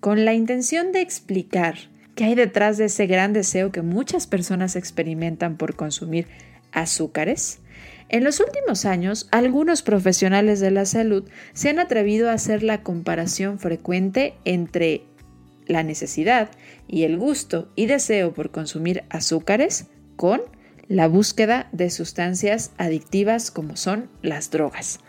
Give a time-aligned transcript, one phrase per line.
[0.00, 1.76] con la intención de explicar
[2.14, 6.26] qué hay detrás de ese gran deseo que muchas personas experimentan por consumir
[6.72, 7.60] azúcares,
[8.10, 12.82] en los últimos años, algunos profesionales de la salud se han atrevido a hacer la
[12.82, 15.02] comparación frecuente entre
[15.66, 16.50] la necesidad
[16.86, 20.40] y el gusto y deseo por consumir azúcares con
[20.88, 25.00] la búsqueda de sustancias adictivas como son las drogas.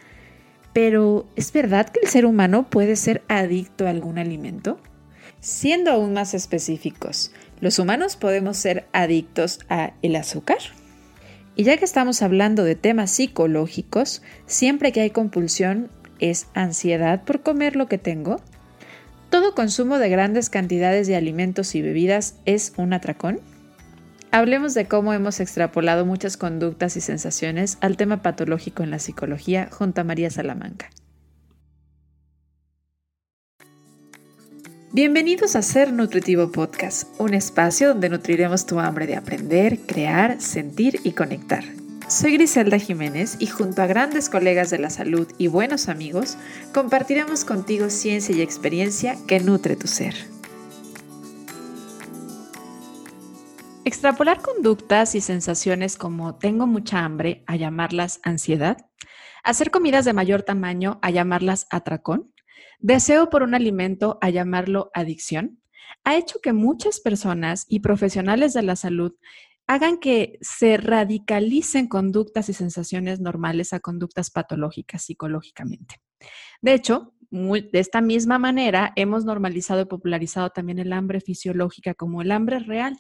[0.73, 4.79] Pero, ¿es verdad que el ser humano puede ser adicto a algún alimento?
[5.39, 10.59] Siendo aún más específicos, ¿los humanos podemos ser adictos a el azúcar?
[11.55, 17.41] Y ya que estamos hablando de temas psicológicos, siempre que hay compulsión es ansiedad por
[17.41, 18.41] comer lo que tengo.
[19.29, 23.41] ¿Todo consumo de grandes cantidades de alimentos y bebidas es un atracón?
[24.31, 29.69] Hablemos de cómo hemos extrapolado muchas conductas y sensaciones al tema patológico en la psicología
[29.71, 30.91] junto a María Salamanca.
[34.91, 40.99] Bienvenidos a Ser Nutritivo Podcast, un espacio donde nutriremos tu hambre de aprender, crear, sentir
[41.03, 41.63] y conectar.
[42.07, 46.37] Soy Griselda Jiménez y junto a grandes colegas de la salud y buenos amigos,
[46.71, 50.13] compartiremos contigo ciencia y experiencia que nutre tu ser.
[53.89, 58.77] Extrapolar conductas y sensaciones como tengo mucha hambre a llamarlas ansiedad,
[59.43, 62.31] hacer comidas de mayor tamaño a llamarlas atracón,
[62.77, 65.63] Deseo por un alimento a llamarlo adicción
[66.03, 69.13] ha hecho que muchas personas y profesionales de la salud
[69.65, 75.95] hagan que se radicalicen conductas y sensaciones normales a conductas patológicas psicológicamente.
[76.61, 82.21] De hecho, de esta misma manera hemos normalizado y popularizado también el hambre fisiológica como
[82.21, 82.99] el hambre real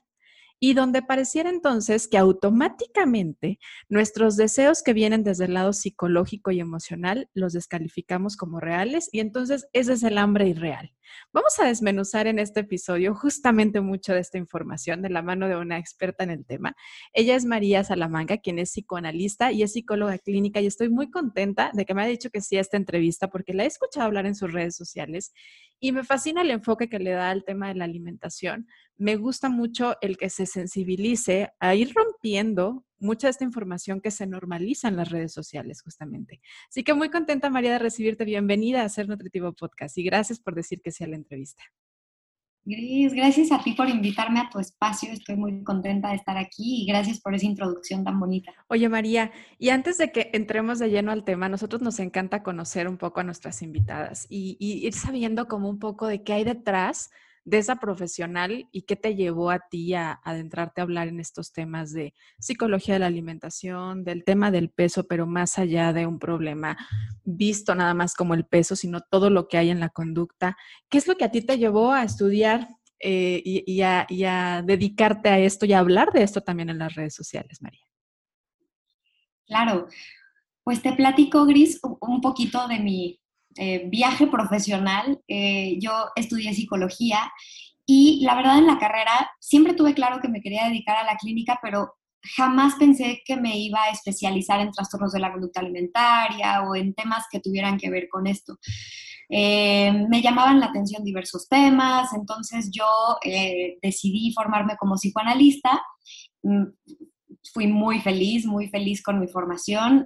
[0.59, 6.59] y donde pareciera entonces que automáticamente nuestros deseos que vienen desde el lado psicológico y
[6.59, 10.91] emocional los descalificamos como reales y entonces ese es el hambre irreal.
[11.33, 15.55] Vamos a desmenuzar en este episodio justamente mucho de esta información de la mano de
[15.55, 16.75] una experta en el tema.
[17.13, 21.71] Ella es María Salamanca, quien es psicoanalista y es psicóloga clínica y estoy muy contenta
[21.73, 24.25] de que me haya dicho que sí a esta entrevista porque la he escuchado hablar
[24.25, 25.33] en sus redes sociales
[25.79, 28.67] y me fascina el enfoque que le da al tema de la alimentación.
[28.97, 32.08] Me gusta mucho el que se sensibilice a ir rompiendo
[32.99, 36.41] mucha de esta información que se normaliza en las redes sociales, justamente.
[36.69, 38.25] Así que muy contenta, María, de recibirte.
[38.25, 41.63] Bienvenida a Ser Nutritivo Podcast y gracias por decir que sea la entrevista.
[42.65, 45.11] Gris, gracias a ti por invitarme a tu espacio.
[45.11, 48.51] Estoy muy contenta de estar aquí y gracias por esa introducción tan bonita.
[48.67, 52.43] Oye, María, y antes de que entremos de lleno al tema, a nosotros nos encanta
[52.43, 56.33] conocer un poco a nuestras invitadas y, y ir sabiendo como un poco de qué
[56.33, 57.09] hay detrás
[57.45, 61.51] de esa profesional y qué te llevó a ti a, adentrarte a hablar en estos
[61.51, 66.19] temas de psicología de la alimentación, del tema del peso, pero más allá de un
[66.19, 66.77] problema
[67.23, 70.57] visto nada más como el peso, sino todo lo que hay en la conducta.
[70.89, 72.67] ¿Qué es lo que a ti te llevó a estudiar
[72.99, 76.79] eh, y, a, y a dedicarte a esto y a hablar de esto también en
[76.79, 77.81] las redes sociales, María?
[79.47, 79.87] Claro,
[80.63, 83.19] pues te platico, Gris, un poquito de mi,
[83.61, 87.29] eh, viaje profesional, eh, yo estudié psicología
[87.85, 91.17] y la verdad en la carrera siempre tuve claro que me quería dedicar a la
[91.17, 91.95] clínica, pero
[92.37, 96.93] jamás pensé que me iba a especializar en trastornos de la conducta alimentaria o en
[96.93, 98.57] temas que tuvieran que ver con esto.
[99.27, 102.87] Eh, me llamaban la atención diversos temas, entonces yo
[103.81, 105.81] decidí formarme como psicoanalista.
[106.43, 106.63] Mm,
[107.53, 110.05] fui muy feliz, muy feliz con mi formación.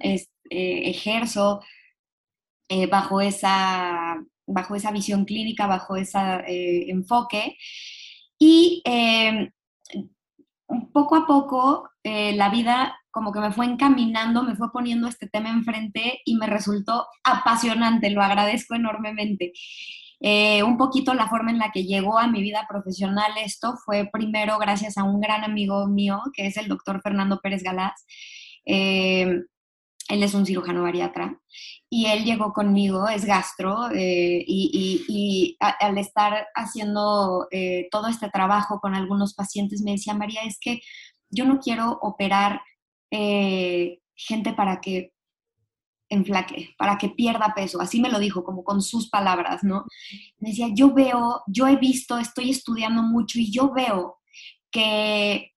[0.50, 1.60] ejerzo
[2.68, 4.16] eh, bajo, esa,
[4.46, 7.56] bajo esa visión clínica, bajo ese eh, enfoque.
[8.38, 9.50] Y em,
[10.92, 15.28] poco a poco eh, la vida como que me fue encaminando, me fue poniendo este
[15.28, 19.52] tema enfrente y me resultó apasionante, lo agradezco enormemente.
[20.64, 24.58] un poquito la forma en la que llegó a mi vida profesional esto fue primero
[24.58, 27.62] gracias a un gran amigo mío, que es el doctor Fernando Pérez.
[28.66, 29.44] Em,
[30.08, 31.40] él es un cirujano bariatra
[31.88, 38.80] y él llegó conmigo, es gastro, eh, y, al estar haciendo eh, todo este trabajo
[38.80, 40.80] con algunos pacientes me decía, María, es que
[41.30, 42.60] yo no quiero operar
[43.10, 45.12] eh, gente para que
[46.08, 49.84] enflaque, para que pierda peso, así me lo dijo, como con sus palabras, ¿no?
[50.38, 54.18] Me decía, yo veo, yo he visto, estoy estudiando mucho y yo veo
[54.70, 55.52] que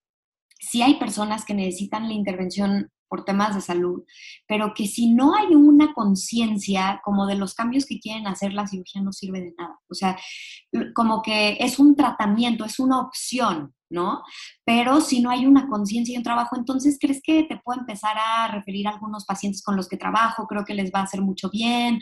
[0.59, 4.03] si hay personas que necesitan la intervención por temas de salud,
[4.47, 8.67] pero que si no hay una conciencia como de los cambios que quieren hacer, la
[8.67, 9.79] cirugía no sirve de nada.
[9.89, 10.17] O sea,
[10.93, 14.23] como que es un tratamiento, es una opción, ¿no?
[14.65, 18.17] Pero si no hay una conciencia y un trabajo, entonces crees que te puedo empezar
[18.17, 21.21] a referir a algunos pacientes con los que trabajo, creo que les va a hacer
[21.21, 21.99] mucho bien.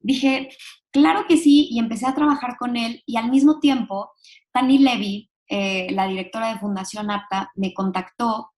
[0.00, 0.48] dije,
[0.92, 4.12] claro que sí, y empecé a trabajar con él y al mismo tiempo,
[4.52, 8.50] Tani Levy, eh, la directora de Fundación APTA, me contactó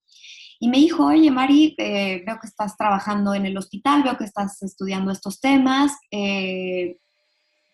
[0.62, 4.24] y me dijo, oye, Mari, eh, veo que estás trabajando en el hospital, veo que
[4.24, 6.98] estás estudiando estos temas, eh,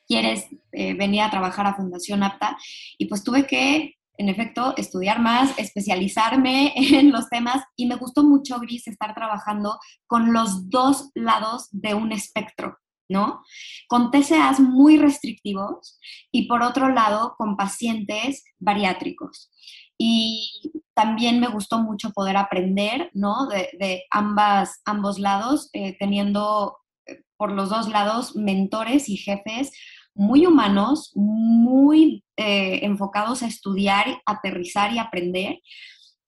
[0.06, 2.56] ¿quieres venir a trabajar a Fundación APTA?
[2.96, 8.24] Y pues tuve que en efecto, estudiar más, especializarme en los temas y me gustó
[8.24, 13.42] mucho, Gris, estar trabajando con los dos lados de un espectro, ¿no?
[13.86, 15.98] Con TCAs muy restrictivos
[16.32, 19.50] y por otro lado con pacientes bariátricos.
[19.98, 23.46] Y también me gustó mucho poder aprender, ¿no?
[23.46, 29.72] De, ambas, ambos lados, eh, teniendo eh, por los dos lados mentores y jefes
[30.14, 35.60] muy humanos, muy eh, enfocados a estudiar, aterrizar y aprender.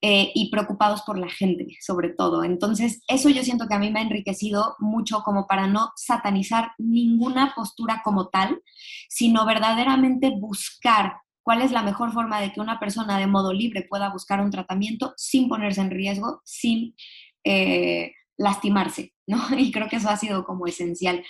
[0.02, 2.42] Y preocupados por la gente, sobre todo.
[2.42, 6.72] Entonces, eso yo siento que a mí me ha enriquecido mucho como para no satanizar
[6.78, 8.62] ninguna postura como tal,
[9.10, 11.16] sino verdaderamente buscar
[11.50, 14.52] cuál es la mejor forma de que una persona de modo libre pueda buscar un
[14.52, 16.94] tratamiento sin ponerse en riesgo, sin
[17.42, 19.40] eh, lastimarse, ¿no?
[19.58, 21.24] Y creo que eso ha sido como esencial.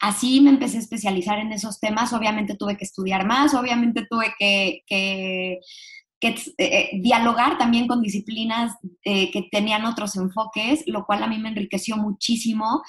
[0.00, 4.34] Así me empecé a especializar en esos temas, obviamente tuve que estudiar más, obviamente tuve
[4.38, 5.58] que,
[6.20, 8.74] eh, eh, dialogar también con disciplinas
[9.04, 12.82] eh, que tenían otros enfoques, lo cual a mí me enriqueció muchísimo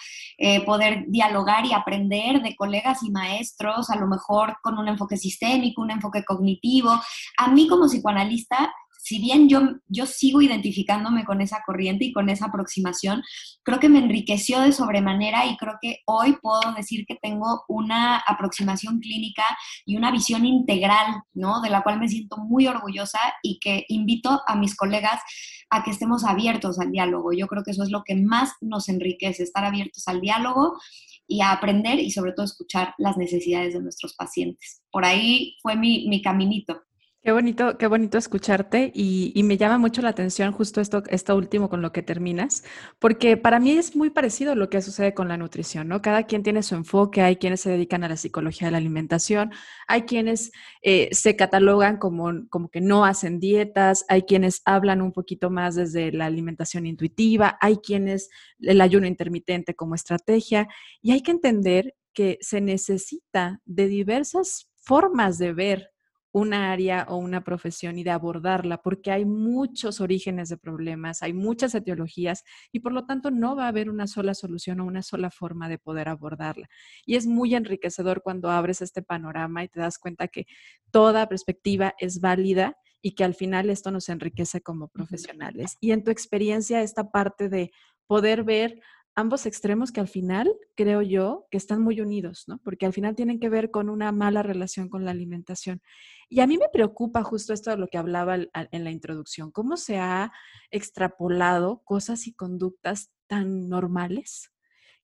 [0.65, 5.81] poder dialogar y aprender de colegas y maestros, a lo mejor con un enfoque sistémico,
[5.81, 6.91] un enfoque cognitivo.
[7.37, 8.71] A mí como psicoanalista
[9.07, 13.23] si bien yo, yo sigo identificándome con esa corriente y con esa aproximación,
[13.63, 18.17] creo que me enriqueció de sobremanera y creo que hoy puedo decir que tengo una
[18.17, 19.45] aproximación clínica
[19.85, 21.61] y una visión integral, ¿no?
[21.61, 25.21] De la cual me siento muy orgullosa y que invito a mis colegas
[25.69, 27.31] a que estemos abiertos al diálogo.
[27.31, 30.77] Yo creo que eso es lo que más nos enriquece, estar abiertos al diálogo
[31.25, 34.81] y a aprender y sobre todo escuchar las necesidades de nuestros pacientes.
[34.91, 36.86] Por ahí fue mi, mi caminito.
[37.27, 41.67] Qué bonito, qué bonito escucharte y, me llama mucho la atención justo esto, esto último
[41.67, 42.63] con lo que terminas,
[42.99, 46.01] porque para mí es muy parecido lo que sucede con la nutrición, ¿no?
[46.01, 49.51] Cada quien tiene su enfoque, hay quienes se dedican a la psicología de la alimentación,
[49.89, 55.11] hay quienes eh, se catalogan como, como que no hacen dietas, hay quienes hablan un
[55.11, 58.29] poquito más desde la alimentación intuitiva, hay quienes
[58.61, 60.69] el ayuno intermitente como estrategia
[61.01, 65.91] y hay que entender que se necesita de diversas formas de ver
[66.37, 71.33] una área o una profesión y de abordarla, porque hay muchos orígenes de problemas, hay
[71.33, 75.01] muchas etiologías y por lo tanto no va a haber una sola solución o una
[75.01, 76.69] sola forma de poder abordarla.
[77.05, 80.45] Y es muy enriquecedor cuando abres este panorama y te das cuenta que
[80.91, 85.77] toda perspectiva es válida y que al final esto nos enriquece como profesionales.
[85.79, 87.71] Y en tu experiencia, esta parte de
[88.05, 88.79] poder ver
[89.17, 92.59] ambos extremos que al final creo yo que están muy unidos, ¿no?
[92.59, 95.81] Porque al final tienen que ver con una mala relación con la alimentación.
[96.29, 99.75] Y a mí me preocupa justo esto de lo que hablaba en la introducción, cómo
[99.75, 100.31] se ha
[100.69, 104.51] extrapolado cosas y conductas tan normales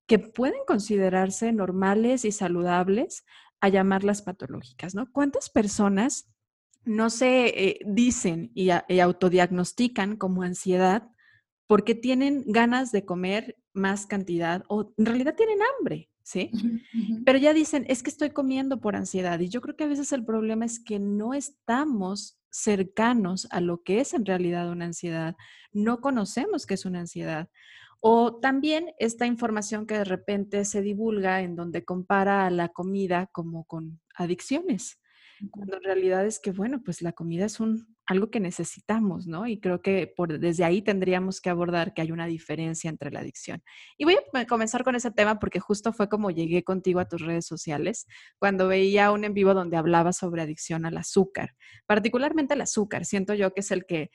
[0.06, 3.26] que pueden considerarse normales y saludables
[3.62, 5.12] a llamarlas patológicas, ¿no?
[5.12, 6.30] ¿Cuántas personas
[6.86, 11.10] no se eh, dicen y, y autodiagnostican como ansiedad
[11.74, 16.52] porque tienen ganas de comer más cantidad o en realidad tienen hambre, ¿sí?
[17.26, 20.12] Pero ya dicen, es que estoy comiendo por ansiedad y yo creo que a veces
[20.12, 25.36] el problema es que no estamos cercanos a lo que es en realidad una ansiedad,
[25.72, 27.50] no conocemos qué es una ansiedad.
[28.02, 33.32] O también esta información que de repente se divulga en donde compara a la comida
[33.32, 35.00] como con adicciones,
[35.52, 39.48] cuando en realidad es que, bueno, pues la comida es un algo que necesitamos, ¿no?
[39.48, 43.22] Y creo que por, desde ahí tendríamos que abordar que hay una diferencia entre la
[43.22, 43.64] adicción.
[43.98, 47.22] Y voy a comenzar con ese tema porque justo fue como llegué contigo a tus
[47.22, 48.06] redes sociales,
[48.40, 53.06] cuando veía un en vivo donde hablaba sobre adicción al azúcar, particularmente al azúcar.
[53.06, 54.10] Siento yo que es el que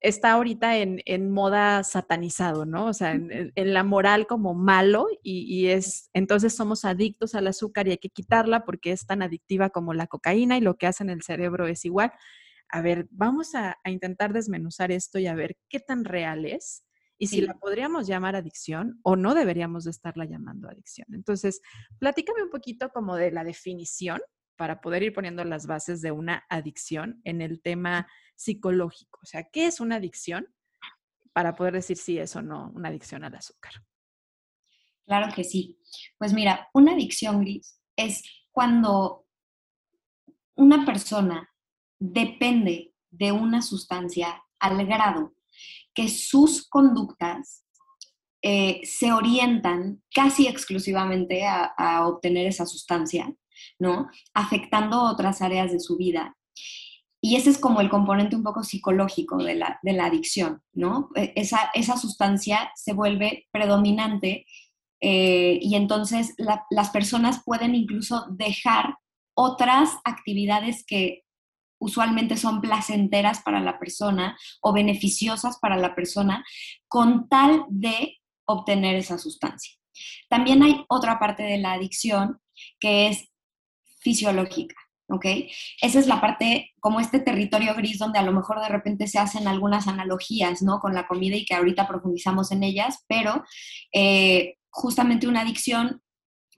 [0.00, 2.86] está ahorita en, moda satanizado, ¿no?
[2.86, 7.86] O sea, en, la moral como malo y, y, es, entonces somos adictos al azúcar
[7.86, 11.04] y hay que quitarla porque es tan adictiva como la cocaína y lo que hace
[11.04, 12.12] en el cerebro es igual
[12.72, 16.84] a ver, vamos a, intentar desmenuzar esto y a ver qué tan real es
[17.18, 21.06] y si la podríamos llamar adicción o no deberíamos de estarla llamando adicción.
[21.12, 21.60] Entonces,
[21.98, 24.22] platícame un poquito como de la definición
[24.56, 28.08] para poder ir poniendo las bases de una adicción en el tema
[28.40, 29.20] psicológico.
[29.22, 30.48] O sea, ¿qué es una adicción?
[31.32, 33.72] Para poder decir si es o no una adicción al azúcar.
[35.04, 35.78] Claro que sí.
[36.18, 39.26] Pues mira, una adicción gris es cuando
[40.56, 41.50] una persona
[41.98, 45.34] depende de una sustancia al grado
[45.94, 47.66] que sus conductas
[48.42, 53.34] eh, se orientan casi exclusivamente a, obtener esa sustancia,
[53.78, 54.08] ¿no?
[54.32, 56.36] Afectando otras áreas de su vida.
[57.22, 61.10] Y ese es como el componente un poco psicológico de la, adicción, ¿no?
[61.14, 64.46] E, esa, esa, sustancia se vuelve predominante
[65.00, 68.96] eh, y entonces las personas pueden incluso dejar
[69.34, 71.24] otras actividades que
[71.80, 76.44] usualmente son placenteras para la persona o beneficiosas para la persona
[76.88, 79.74] con tal de obtener esa sustancia.
[80.28, 82.40] También hay otra parte de la adicción
[82.78, 83.30] que es
[84.00, 84.76] fisiológica.
[85.10, 85.26] ¿Ok?
[85.82, 89.18] Esa es la parte, como este territorio gris donde a lo mejor de repente se
[89.18, 90.80] hacen algunas analogías, ¿no?
[90.80, 93.44] Con la comida y que ahorita profundizamos en ellas, pero
[93.92, 96.02] eh, justamente una adicción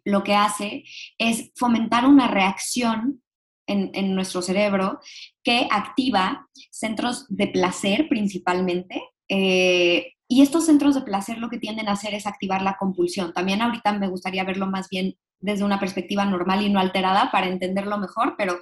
[0.05, 0.85] lo que hace
[1.19, 3.23] es fomentar una reacción
[3.67, 5.01] en, nuestro cerebro
[5.43, 9.01] que activa centros de placer principalmente.
[9.29, 13.33] Eh, y estos centros de placer lo que tienden a hacer es activar la compulsión.
[13.33, 17.49] También ahorita me gustaría verlo más bien desde una perspectiva normal y no alterada para
[17.49, 18.59] entenderlo mejor, pero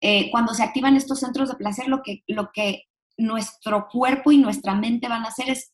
[0.00, 2.84] eh, cuando se activan estos centros de placer, lo que, lo que
[3.16, 5.72] nuestro cuerpo y nuestra mente van a hacer es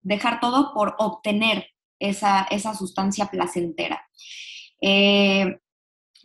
[0.00, 1.66] dejar todo por obtener
[1.98, 4.04] esa, sustancia placentera.
[4.80, 5.60] Eh,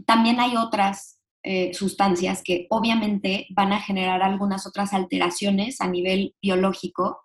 [0.05, 6.35] también hay otras eh, sustancias que obviamente van a generar algunas otras alteraciones a nivel
[6.41, 7.21] biológico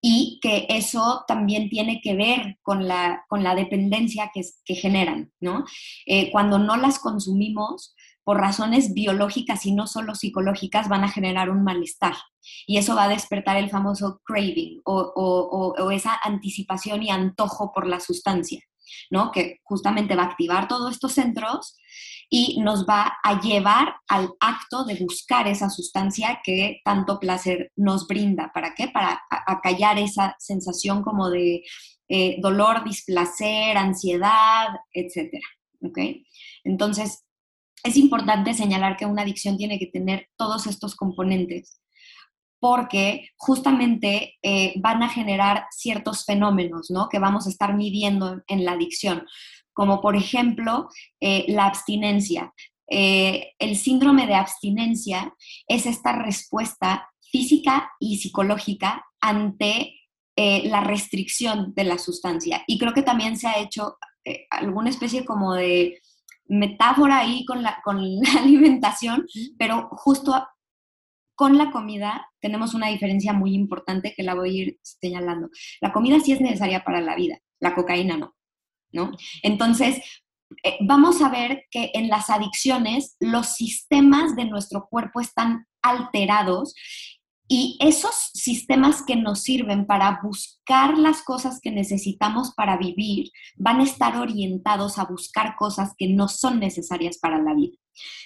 [0.00, 5.30] y que eso también tiene que ver con la, con la dependencia que, que generan,
[5.40, 5.64] ¿no?
[6.06, 11.50] Eh, cuando no las consumimos por razones biológicas y no solo psicológicas, van a generar
[11.50, 12.14] un malestar.
[12.66, 17.86] Y eso va a despertar el famoso craving o, o esa anticipación y antojo por
[17.86, 18.60] la sustancia,
[19.10, 19.30] ¿no?
[19.30, 21.76] Que justamente va a activar todos estos centros
[22.32, 28.06] y nos va a llevar al acto de buscar esa sustancia que tanto placer nos
[28.06, 28.52] brinda.
[28.54, 28.86] ¿Para qué?
[28.86, 31.64] Para acallar esa sensación como de
[32.08, 35.46] eh, dolor, displacer, ansiedad, etcétera.
[35.82, 35.98] ¿Ok?
[36.62, 37.24] Entonces,
[37.82, 41.80] es importante señalar que una adicción tiene que tener todos estos componentes
[42.60, 47.08] porque justamente eh, van a generar ciertos fenómenos, ¿no?
[47.08, 49.26] Que vamos a estar midiendo en la adicción
[49.72, 50.88] como por ejemplo
[51.20, 52.52] eh, la abstinencia.
[52.88, 55.34] Eh, el síndrome de abstinencia
[55.68, 60.00] es esta respuesta física y psicológica ante
[60.36, 62.64] eh, la restricción de la sustancia.
[62.66, 63.96] Y creo que también se ha hecho
[64.50, 65.98] alguna especie como de
[66.46, 69.26] metáfora ahí con la, con la alimentación,
[69.58, 70.46] pero justo
[71.40, 75.48] con la comida tenemos una diferencia muy importante que la voy a ir señalando.
[75.80, 78.34] La comida sí es necesaria para la vida, la cocaína no.
[78.92, 79.12] ¿No?
[79.42, 80.00] Entonces,
[80.64, 86.74] eh, vamos a ver que en las adicciones los sistemas de nuestro cuerpo están alterados
[87.52, 93.80] y esos sistemas que nos sirven para buscar las cosas que necesitamos para vivir van
[93.80, 97.76] a estar orientados a buscar cosas que no son necesarias para la vida.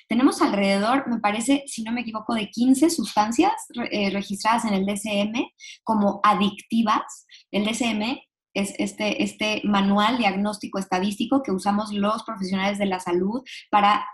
[0.08, 3.52] Tenemos alrededor, me parece, si no me equivoco, de 15 sustancias
[3.90, 5.46] eh, registradas en el DCM
[5.82, 7.26] como adictivas.
[7.50, 8.18] El DCM
[8.54, 14.06] es este, este manual diagnóstico estadístico que usamos los profesionales de la salud para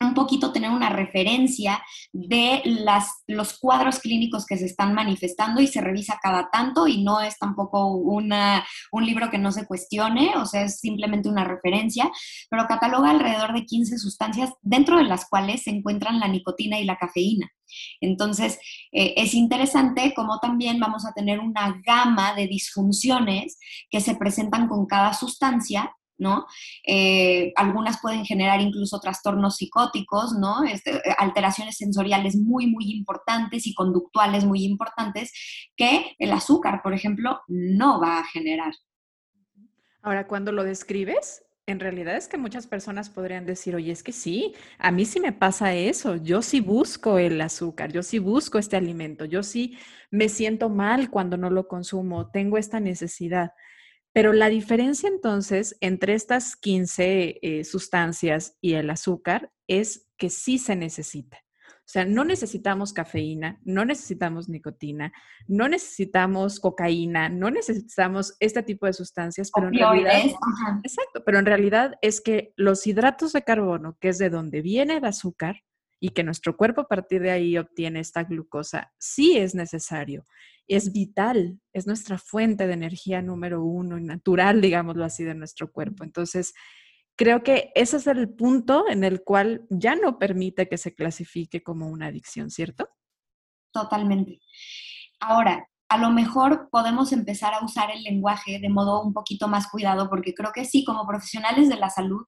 [0.00, 5.66] un poquito tener una referencia de las, los cuadros clínicos que se están manifestando y
[5.66, 10.36] se revisa cada tanto y no es tampoco una, un libro que no se cuestione,
[10.36, 12.10] o sea, es simplemente una referencia,
[12.48, 16.84] pero cataloga alrededor de 15 sustancias dentro de las cuales se encuentran la nicotina y
[16.84, 17.50] la cafeína.
[18.00, 18.58] Entonces,
[18.92, 23.58] eh, es interesante cómo también vamos a tener una gama de disfunciones
[23.90, 26.46] que se presentan con cada sustancia ¿no?
[26.86, 30.64] Eh, algunas pueden generar incluso trastornos psicóticos, ¿no?
[30.64, 35.32] Este, eh, alteraciones sensoriales muy, muy importantes y conductuales muy importantes
[35.76, 38.72] que el azúcar, por ejemplo, no va a generar.
[40.02, 44.12] Ahora, cuando lo describes, en realidad es que muchas personas podrían decir, oye, es que
[44.12, 48.58] sí, a mí sí me pasa eso, yo sí busco el azúcar, yo sí busco
[48.58, 49.76] este alimento, yo sí
[50.10, 53.52] me siento mal cuando no lo consumo, tengo esta necesidad.
[54.12, 60.58] Pero la diferencia entonces entre estas 15 eh, sustancias y el azúcar es que sí
[60.58, 61.38] se necesita.
[61.88, 65.10] O sea, no necesitamos cafeína, no necesitamos nicotina,
[65.46, 70.20] no necesitamos cocaína, no necesitamos este tipo de sustancias, pero en realidad,
[70.84, 74.98] exacto, pero en realidad es que los hidratos de carbono, que es de donde viene
[74.98, 75.62] el azúcar
[75.98, 80.26] y que nuestro cuerpo a partir de ahí obtiene esta glucosa, sí es necesario
[80.68, 85.72] es vital, es nuestra fuente de energía número uno y natural, digámoslo así, de nuestro
[85.72, 86.04] cuerpo.
[86.04, 86.54] Entonces,
[87.16, 91.62] creo que ese es el punto en el cual ya no permite que se clasifique
[91.62, 92.88] como una adicción, ¿cierto?
[93.72, 94.40] Totalmente.
[95.20, 99.68] Ahora, a lo mejor podemos empezar a usar el lenguaje de modo un poquito más
[99.68, 102.26] cuidado, porque creo que sí, como profesionales de la salud,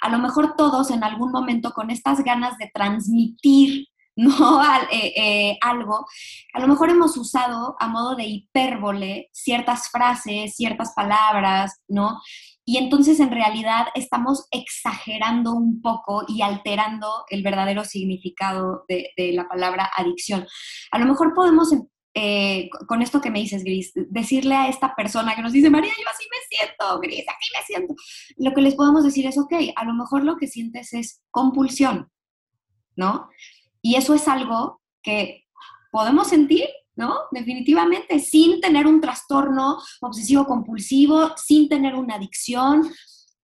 [0.00, 4.62] a lo mejor todos en algún momento con estas ganas de transmitir ¿no?
[4.90, 6.06] Eh, eh, algo,
[6.52, 12.20] a lo mejor hemos usado a modo de hipérbole ciertas frases, ciertas palabras, ¿no?
[12.64, 19.48] Y entonces en realidad estamos exagerando un poco y alterando el verdadero significado de, la
[19.48, 20.46] palabra adicción.
[20.92, 21.72] A lo mejor podemos
[22.14, 25.90] eh, con esto que me dices, Gris, decirle a esta persona que nos dice, María,
[25.90, 27.94] yo así me siento, Gris, así me siento.
[28.36, 32.10] Lo que les podemos decir es, ok, a lo mejor lo que sientes es compulsión,
[32.94, 33.28] ¿no?
[33.82, 35.44] Y eso es algo que
[35.90, 37.14] podemos sentir, ¿no?
[37.30, 42.90] Definitivamente, sin tener un trastorno obsesivo compulsivo, sin tener una adicción.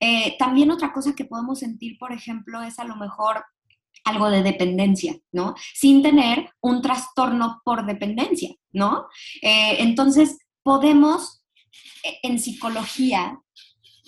[0.00, 3.44] Eh, también otra cosa que podemos sentir, por ejemplo, es a lo mejor
[4.04, 5.54] algo de dependencia, ¿no?
[5.74, 9.06] Sin tener un trastorno por dependencia, ¿no?
[9.42, 11.42] Eh, entonces, podemos
[12.04, 13.40] eh, en psicología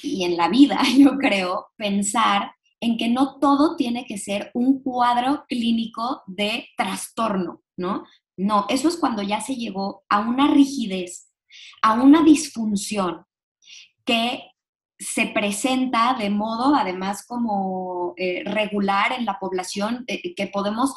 [0.02, 4.82] y en la vida, yo creo, pensar en que no todo tiene que ser un
[4.82, 8.04] cuadro clínico de trastorno, ¿no?
[8.36, 11.32] No, eso es cuando ya se llegó a una rigidez,
[11.82, 13.24] a una disfunción
[14.04, 14.42] que
[14.98, 20.94] se presenta de modo, además, como eh, regular en la población, eh, que podemos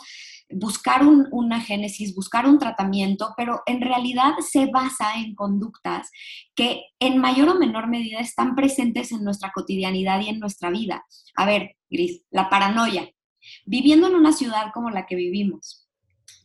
[0.54, 6.10] buscar una génesis, buscar un tratamiento, pero en realidad se basa en conductas
[6.56, 11.06] que en mayor o menor medida están presentes en nuestra cotidianidad y en nuestra vida.
[11.36, 13.10] A ver, Gris, la paranoia.
[13.66, 15.90] Viviendo en una ciudad como la que vivimos,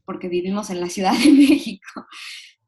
[0.04, 2.06] porque vivimos en la Ciudad de México,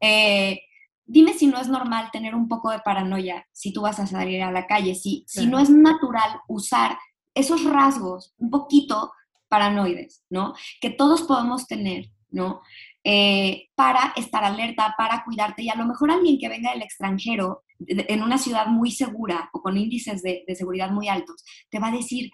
[0.01, 0.61] eh,
[1.05, 4.43] dime si no es normal tener un poco de paranoia si tú vas a salir
[4.43, 6.97] a la calle, si, si no es natural usar
[7.33, 9.11] esos rasgos un poquito
[9.49, 10.53] paranoides, ¿no?
[10.79, 12.61] Que todos podemos tener, ¿no?
[13.03, 15.63] Eh, para estar alerta, para cuidarte.
[15.63, 19.61] Y a lo mejor alguien que venga del extranjero, en una ciudad muy segura o
[19.61, 22.29] con índices de, seguridad muy altos, te va a decir,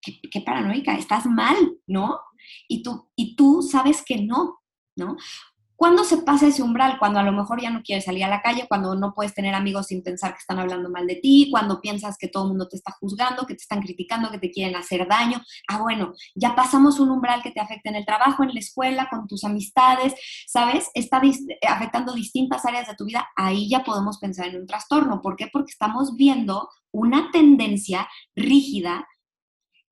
[0.00, 2.20] qué, qué, paranoica, estás mal, ¿no?
[2.68, 4.60] Y tú, y tú sabes que no,
[4.96, 5.16] ¿no?
[5.76, 6.98] ¿Cuándo se pasa ese umbral?
[6.98, 9.54] Cuando a lo mejor ya no quieres salir a la calle, cuando no puedes tener
[9.54, 12.66] amigos sin pensar que están hablando mal de ti, cuando piensas que todo el mundo
[12.66, 15.42] te está juzgando, que te están criticando, que te quieren hacer daño.
[15.68, 19.08] Ah, bueno, ya pasamos un umbral que te afecta en el trabajo, en la escuela,
[19.10, 20.14] con tus amistades,
[20.46, 20.90] ¿sabes?
[20.94, 21.20] Está
[21.68, 23.28] afectando distintas áreas de tu vida.
[23.36, 25.20] Ahí ya podemos pensar en un trastorno.
[25.20, 25.48] ¿Por qué?
[25.52, 29.06] Porque estamos viendo una tendencia rígida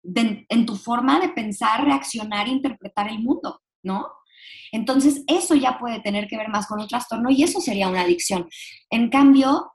[0.04, 4.08] en tu forma de pensar, reaccionar interpretar el mundo, ¿no?
[4.72, 8.02] Entonces, eso ya puede tener que ver más con un trastorno y eso sería una
[8.02, 8.48] adicción.
[8.90, 9.74] En cambio,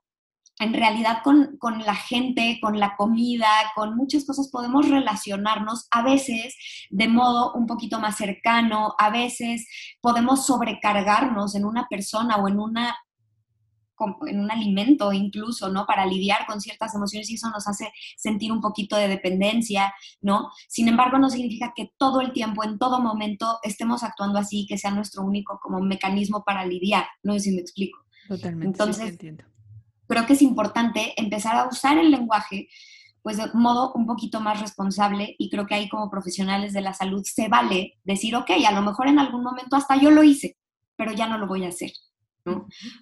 [0.59, 6.55] en realidad con, la gente, con la comida, con muchas cosas podemos relacionarnos a veces
[6.89, 9.67] de modo un poquito más cercano, a veces
[10.01, 12.97] podemos sobrecargarnos en una persona o en una
[14.27, 15.85] en un alimento incluso, ¿no?
[15.85, 20.49] Para lidiar con ciertas emociones y eso nos hace sentir un poquito de dependencia, ¿no?
[20.67, 24.77] Sin embargo, no significa que todo el tiempo, en todo momento, estemos actuando así, que
[24.77, 27.99] sea nuestro único como mecanismo para lidiar, no sé si me explico.
[28.27, 28.67] Totalmente.
[28.67, 29.17] Entonces,
[30.07, 32.67] creo que es importante empezar a usar el lenguaje
[33.21, 36.93] pues de modo un poquito más responsable y creo que ahí como profesionales de la
[36.93, 40.57] salud se vale decir, ok, a lo mejor en algún momento hasta yo lo hice,
[40.95, 41.91] pero ya no lo voy a hacer.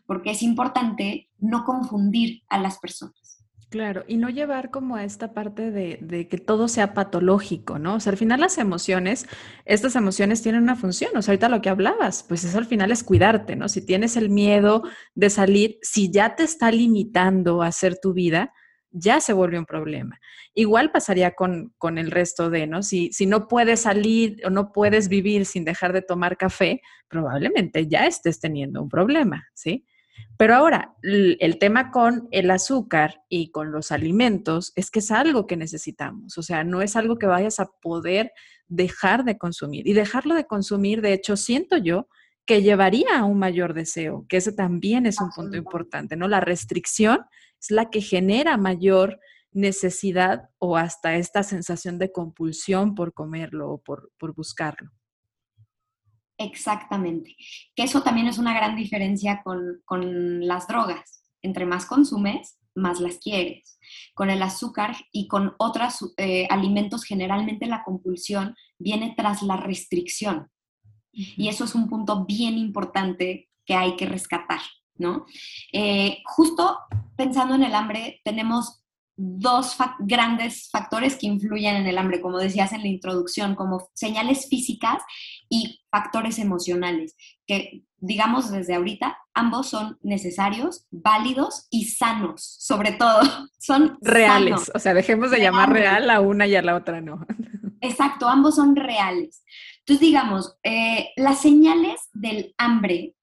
[0.05, 3.27] Porque es importante no confundir a las personas.
[3.69, 7.95] Claro, y no llevar como a esta parte de, que todo sea patológico, ¿no?
[7.95, 9.27] O sea, al final las emociones,
[9.65, 12.91] estas emociones tienen una función, o sea, ahorita lo que hablabas, pues eso al final
[12.91, 13.67] es cuidarte, ¿no?
[13.67, 14.83] Si tienes el miedo
[15.15, 18.53] de salir, si ya te está limitando a hacer tu vida,
[18.91, 20.19] ya se vuelve un problema.
[20.53, 22.83] Igual pasaría con, el resto de, ¿no?
[22.83, 27.87] Si, si no puedes salir o no puedes vivir sin dejar de tomar café, probablemente
[27.87, 29.85] ya estés teniendo un problema, ¿sí?
[30.37, 35.47] Pero ahora, el tema con el azúcar y con los alimentos es que es algo
[35.47, 38.31] que necesitamos, o sea, no es algo que vayas a poder
[38.67, 39.87] dejar de consumir.
[39.87, 42.07] Y dejarlo de consumir, de hecho, siento yo
[42.45, 46.27] que llevaría a un mayor deseo, que ese también es un punto importante, ¿no?
[46.27, 47.19] La restricción
[47.59, 49.19] es la que genera mayor
[49.51, 54.91] necesidad o hasta esta sensación de compulsión por comerlo o por, buscarlo.
[56.37, 57.35] Exactamente.
[57.75, 61.23] Que eso también es una gran diferencia con, las drogas.
[61.41, 63.79] Entre más consumes, más las quieres.
[64.13, 70.51] Con el azúcar y con otros eh, alimentos, generalmente la compulsión viene tras la restricción.
[71.11, 74.61] Y eso es un punto bien importante que hay que rescatar.
[74.99, 75.25] ¿No?
[75.71, 76.79] Eh, justo
[77.15, 78.83] pensando en el hambre, tenemos
[79.17, 84.47] dos grandes factores que influyen en el hambre, como decías en la introducción, como señales
[84.47, 85.01] físicas
[85.49, 87.15] y factores emocionales,
[87.47, 93.21] que digamos desde ahorita, ambos son necesarios, válidos y sanos, sobre todo,
[93.57, 97.25] son reales, o sea, dejemos de llamar real a una y a la otra no.
[97.81, 99.43] Exacto, ambos son reales.
[99.79, 103.15] Entonces, digamos, eh, las señales del hambre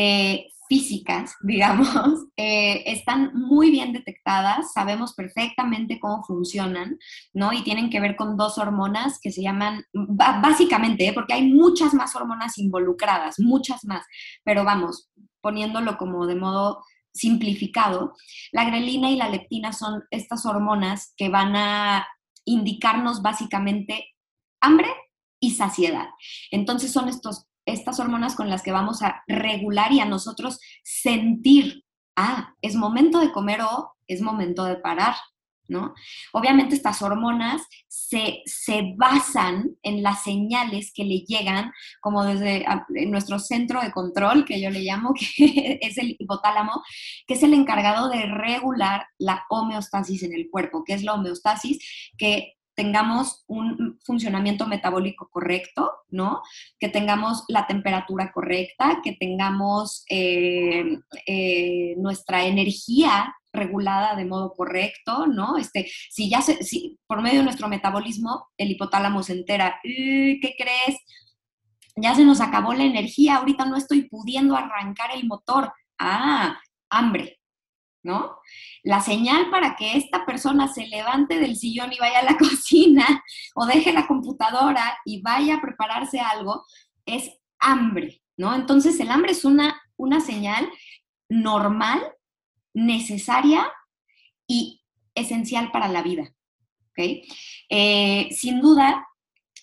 [0.00, 1.88] eh, físicas, digamos,
[2.36, 6.98] eh, están muy bien detectadas, sabemos perfectamente cómo funcionan,
[7.32, 7.52] ¿no?
[7.52, 11.12] Y tienen que ver con dos hormonas que se llaman, básicamente, ¿eh?
[11.12, 14.04] porque hay muchas más hormonas involucradas, muchas más,
[14.44, 18.14] pero vamos, poniéndolo como de modo simplificado,
[18.52, 22.06] la grelina y la leptina son estas hormonas que van a
[22.44, 24.14] indicarnos básicamente
[24.60, 24.88] hambre
[25.40, 26.06] y saciedad.
[26.52, 31.84] Entonces son estos estas hormonas con las que vamos a regular y a nosotros sentir,
[32.16, 35.14] ah, es momento de comer o es momento de parar,
[35.68, 35.94] ¿no?
[36.32, 42.64] Obviamente estas hormonas se, basan en las señales que le llegan, como desde
[43.06, 46.82] nuestro centro de control, que yo le llamo, que es el hipotálamo,
[47.26, 50.84] que es el encargado de regular la homeostasis en el cuerpo.
[50.84, 51.78] ¿Qué es la homeostasis?
[52.16, 56.42] Que tengamos un funcionamiento metabólico correcto, ¿no?
[56.78, 60.84] Que tengamos la temperatura correcta, que tengamos eh,
[61.26, 65.56] eh, nuestra energía regulada de modo correcto, ¿no?
[65.56, 70.54] Este, si ya se, si por medio de nuestro metabolismo el hipotálamo se entera, ¿qué
[70.56, 71.00] crees?
[71.96, 75.72] Ya se nos acabó la energía, ahorita no estoy pudiendo arrancar el motor.
[75.98, 76.60] Ah,
[76.90, 77.37] hambre,
[78.02, 78.38] ¿no?
[78.82, 83.22] La señal para que esta persona se levante del sillón y vaya a la cocina
[83.54, 86.64] o deje la computadora y vaya a prepararse algo
[87.06, 88.54] es hambre, ¿no?
[88.54, 90.68] Entonces el hambre es una, una señal
[91.28, 92.00] normal,
[92.74, 93.70] necesaria
[94.46, 94.82] y
[95.14, 96.32] esencial para la vida,
[96.90, 97.24] ¿ok?
[97.68, 99.06] Eh, sin duda,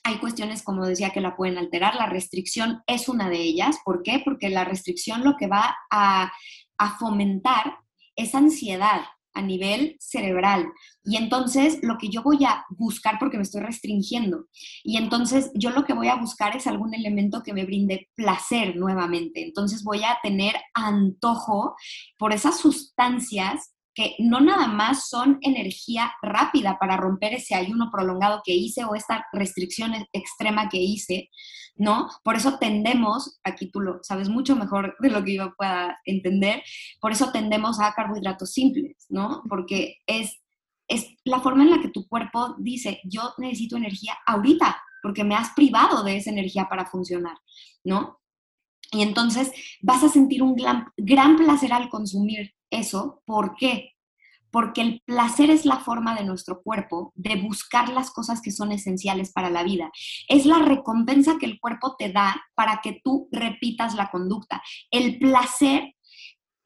[0.03, 1.95] hay cuestiones, como decía, que la pueden alterar.
[1.95, 3.79] La restricción es una de ellas.
[3.83, 4.21] ¿Por qué?
[4.23, 6.31] Porque la restricción lo que va a,
[6.77, 7.79] a fomentar
[8.15, 9.01] es ansiedad
[9.35, 10.71] a nivel cerebral.
[11.03, 14.47] Y entonces lo que yo voy a buscar, porque me estoy restringiendo,
[14.83, 18.75] y entonces yo lo que voy a buscar es algún elemento que me brinde placer
[18.77, 19.43] nuevamente.
[19.43, 21.75] Entonces voy a tener antojo
[22.17, 28.41] por esas sustancias que no nada más son energía rápida para romper ese ayuno prolongado
[28.43, 31.29] que hice o esta restricción extrema que hice,
[31.77, 32.09] ¿no?
[32.23, 36.61] Por eso tendemos, aquí tú lo sabes mucho mejor de lo que yo pueda entender,
[36.99, 39.41] por eso tendemos a carbohidratos simples, ¿no?
[39.47, 40.41] Porque es,
[40.89, 45.35] es la forma en la que tu cuerpo dice, yo necesito energía ahorita, porque me
[45.35, 47.37] has privado de esa energía para funcionar,
[47.85, 48.19] ¿no?
[48.91, 53.21] Y entonces vas a sentir un gran, gran placer al consumir eso.
[53.25, 53.91] ¿Por qué?
[54.51, 58.71] Porque el placer es la forma de nuestro cuerpo de buscar las cosas que son
[58.71, 59.91] esenciales para la vida.
[60.29, 64.61] Es la recompensa que el cuerpo te da para que tú repitas la conducta.
[64.91, 65.95] El placer,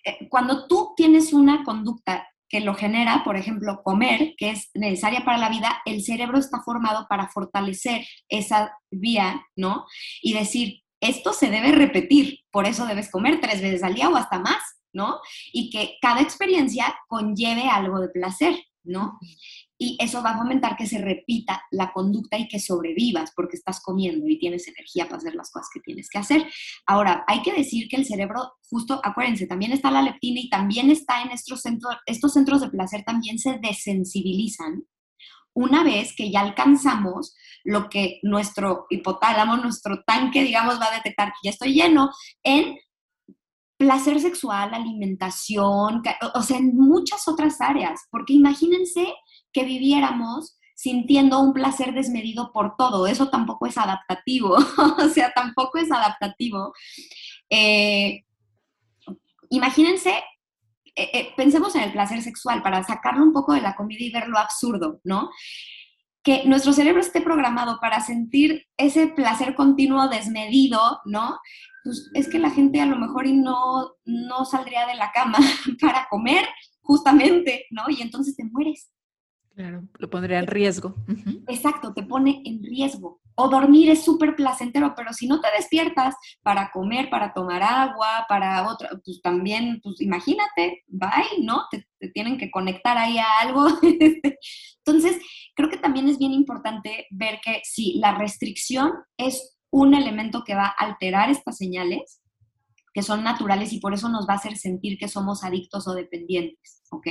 [0.03, 5.23] eh, cuando tú tienes una conducta que lo genera, por ejemplo, comer, que es necesaria
[5.23, 9.85] para la vida, el cerebro está formado para fortalecer esa vía, ¿no?
[10.21, 14.15] Y decir, esto se debe repetir, por eso debes comer tres veces al día o
[14.15, 14.61] hasta más.
[14.93, 15.19] ¿No?
[15.51, 19.19] Y que cada experiencia conlleve algo de placer, ¿no?
[19.77, 23.81] Y eso va a fomentar que se repita la conducta y que sobrevivas porque estás
[23.81, 26.45] comiendo y tienes energía para hacer las cosas que tienes que hacer.
[26.85, 30.91] Ahora, hay que decir que el cerebro, justo, acuérdense, también está la leptina y también
[30.91, 34.83] está en estos centros, estos centros de placer también se desensibilizan
[35.53, 41.29] una vez que ya alcanzamos lo que nuestro hipotálamo, nuestro tanque, digamos, va a detectar
[41.29, 42.11] que ya estoy lleno
[42.43, 42.77] en
[43.79, 46.03] placer sexual, alimentación,
[46.35, 49.07] o sea, en muchas otras áreas, porque imagínense
[49.53, 54.57] que viviéramos sintiendo un placer desmedido por todo, eso tampoco es adaptativo,
[54.97, 56.73] o sea, tampoco es adaptativo.
[57.49, 58.25] Eh,
[59.49, 60.11] imagínense,
[60.95, 64.11] eh, eh, pensemos en el placer sexual para sacarlo un poco de la comida y
[64.11, 65.29] ver lo absurdo, ¿no?
[66.23, 71.39] Que nuestro cerebro esté programado para sentir ese placer continuo desmedido, ¿no?
[71.83, 75.37] pues es que la gente a lo mejor y no, no saldría de la cama
[75.81, 76.47] para comer,
[76.81, 77.83] justamente, ¿no?
[77.89, 78.89] Y entonces te mueres.
[79.59, 80.95] Claro, lo pondría en riesgo.
[81.49, 83.19] Exacto, te pone en riesgo.
[83.35, 88.25] O dormir es súper placentero, pero si no te despiertas para comer, para tomar agua,
[88.29, 91.63] para otra, pues también, pues imagínate, bye, ¿no?
[91.69, 93.67] Te, te tienen que conectar ahí a algo.
[94.85, 95.17] Entonces,
[95.53, 100.55] creo que también es bien importante ver que si la restricción es un elemento que
[100.55, 102.21] va a alterar estas señales,
[102.93, 105.95] que son naturales y por eso nos va a hacer sentir que somos adictos o
[105.95, 107.07] dependientes, ¿ok?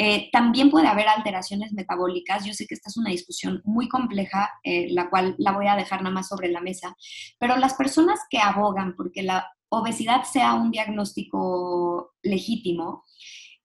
[0.00, 2.44] Eh, también puede haber alteraciones metabólicas.
[2.46, 5.76] Yo sé que esta es una discusión muy compleja, eh, la cual la voy a
[5.76, 6.96] dejar nada más sobre la mesa,
[7.38, 13.04] pero las personas que abogan porque la obesidad sea un diagnóstico legítimo,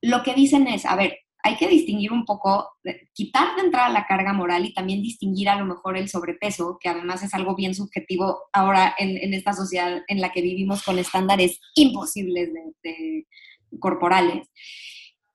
[0.01, 2.77] lo que dicen es, a ver, hay que distinguir un poco,
[3.13, 6.87] quitar de entrada la carga moral y también distinguir a lo mejor el sobrepeso, que
[6.87, 11.59] además es algo bien subjetivo ahora en, esta sociedad en la que vivimos con estándares
[11.75, 12.49] imposibles
[12.81, 13.27] de,
[13.79, 14.47] corporales.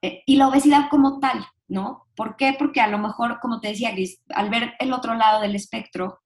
[0.02, 2.06] Eh, y la obesidad como tal, ¿no?
[2.14, 2.54] ¿Por qué?
[2.58, 6.20] Porque a lo mejor, como te decía Gris, al ver el otro lado del espectro,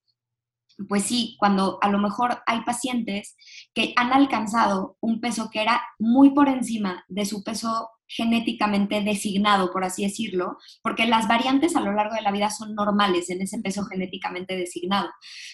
[0.87, 3.35] pues sí, cuando a lo mejor hay pacientes
[3.73, 9.71] que han alcanzado un peso que era muy por encima de su peso genéticamente designado,
[9.71, 13.41] por así decirlo, porque las variantes a lo largo de la vida son normales en
[13.41, 15.09] ese peso genéticamente designado,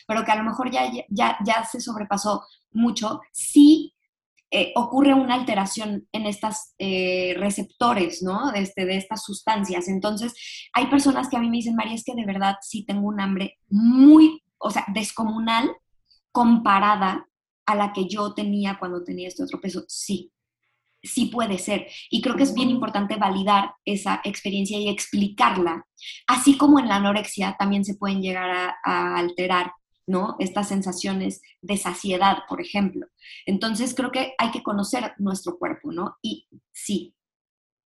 [0.08, 3.93] pero que a lo mejor ya, ya, ya se sobrepasó mucho, sí
[4.51, 8.51] eh, ocurre una alteración en estos eh, receptores, ¿no?
[8.51, 9.88] De, este, de estas sustancias.
[9.88, 10.33] Entonces,
[10.73, 13.19] hay personas que a mí me dicen, María, es que de verdad sí tengo un
[13.19, 15.71] hambre muy, o sea, descomunal
[16.31, 17.27] comparada
[17.65, 19.83] a la que yo tenía cuando tenía este otro peso.
[19.88, 20.31] Sí,
[21.03, 21.88] sí puede ser.
[22.09, 25.85] Y creo que es bien importante validar esa experiencia y explicarla.
[26.27, 29.73] Así como en la anorexia también se pueden llegar a, alterar,
[30.10, 30.36] ¿no?
[30.39, 33.06] Estas sensaciones de saciedad, por ejemplo.
[33.45, 36.17] Entonces creo que hay que conocer nuestro cuerpo, ¿no?
[36.24, 37.13] Y sí,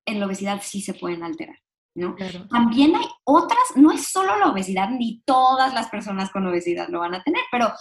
[0.08, 1.58] en la obesidad sí se pueden alterar.
[1.96, 2.16] ¿No?
[2.50, 7.02] También hay otras, no es solo la obesidad, ni todas las personas con obesidad lo
[7.02, 7.72] van a tener, pero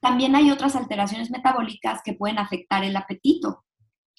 [0.00, 3.64] también hay otras alteraciones metabólicas que pueden afectar el apetito,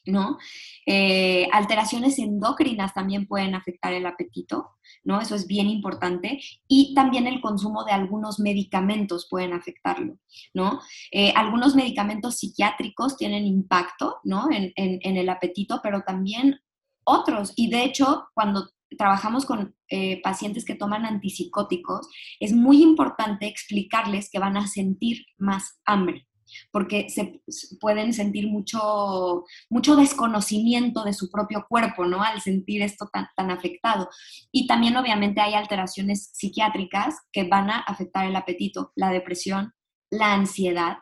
[0.06, 0.38] ¿no?
[0.86, 4.72] Eh, alteraciones endocrinas también pueden afectar el apetito,
[5.04, 5.20] ¿no?
[5.20, 6.40] Eso es bien importante.
[6.68, 10.18] Y también el consumo de algunos medicamentos pueden afectarlo,
[10.54, 10.80] ¿no?
[11.12, 14.48] Eh, algunos medicamentos psiquiátricos tienen impacto, ¿no?
[14.52, 16.60] En, el apetito, pero también
[17.04, 17.54] otros.
[17.56, 22.08] Y de hecho, cuando trabajamos con eh, pacientes que toman antipsicóticos,
[22.40, 26.28] es muy importante explicarles que van a sentir más hambre,
[26.72, 27.42] porque se
[27.80, 32.22] pueden sentir mucho, mucho desconocimiento de su propio cuerpo, ¿no?
[32.24, 34.10] Al sentir esto tan, tan afectado.
[34.52, 39.74] Y también obviamente hay alteraciones psiquiátricas que van a afectar el apetito, la depresión,
[40.10, 40.98] la ansiedad,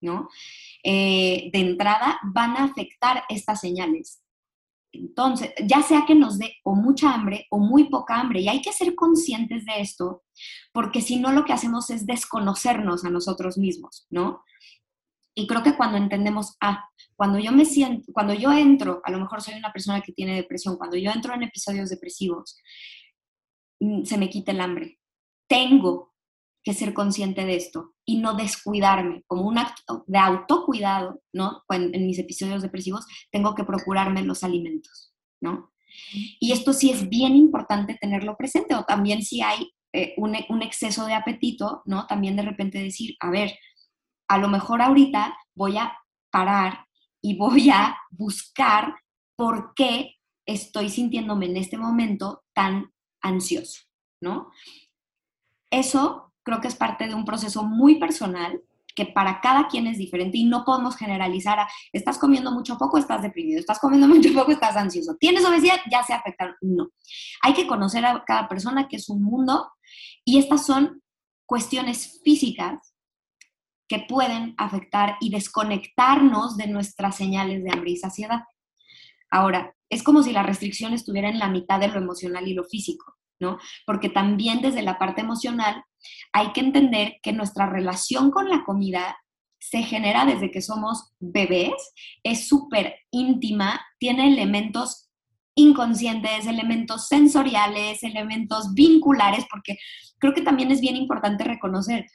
[0.00, 0.28] ¿no?
[0.82, 4.22] Eh, de entrada van a afectar estas señales.
[4.92, 8.60] Entonces, ya sea que nos dé o mucha hambre o muy poca hambre, y hay
[8.60, 10.24] que ser conscientes de esto,
[10.72, 14.42] porque si no lo que hacemos es desconocernos a nosotros mismos, ¿no?
[15.34, 19.20] Y creo que cuando entendemos, ah, cuando yo me siento, cuando yo entro, a lo
[19.20, 22.58] mejor soy una persona que tiene depresión, cuando yo entro en episodios depresivos,
[23.80, 24.98] mm, se me quita el hambre.
[25.48, 26.09] Tengo
[26.62, 31.62] que ser consciente de esto y no descuidarme como un acto de autocuidado, ¿no?
[31.70, 35.72] En, mis episodios depresivos tengo que procurarme los alimentos, ¿no?
[36.38, 40.62] Y esto sí es bien importante tenerlo presente o también si hay eh, un, un,
[40.62, 42.06] exceso de apetito, ¿no?
[42.06, 43.58] También de repente decir, a ver,
[44.28, 45.96] a lo mejor ahorita voy a
[46.30, 46.86] parar
[47.20, 48.94] y voy a buscar
[49.36, 52.92] por qué estoy sintiéndome en este momento tan
[53.22, 53.82] ansioso,
[54.20, 54.50] ¿no?
[55.70, 58.60] Eso creo que es parte de un proceso muy personal
[58.96, 62.98] que para cada quien es diferente y no podemos generalizar a estás comiendo mucho poco,
[62.98, 66.56] estás deprimido, estás comiendo mucho poco, estás ansioso, tienes obesidad, ya se afecta.
[66.60, 66.88] No.
[67.42, 69.70] Hay que conocer a cada persona que es un mundo
[70.24, 71.02] y estas son
[71.46, 72.94] cuestiones físicas
[73.88, 78.40] que pueden afectar y desconectarnos de nuestras señales de hambre y saciedad.
[79.30, 82.64] Ahora, es como si la restricción estuviera en la mitad de lo emocional y lo
[82.64, 83.58] físico, ¿no?
[83.86, 85.84] Porque también desde la parte emocional
[86.32, 89.16] hay que entender que nuestra relación con la comida
[89.58, 95.10] se genera desde que somos bebés, es súper íntima, tiene elementos
[95.54, 99.78] inconscientes, elementos sensoriales, elementos vinculares, porque
[100.18, 102.06] creo que también es bien importante reconocer,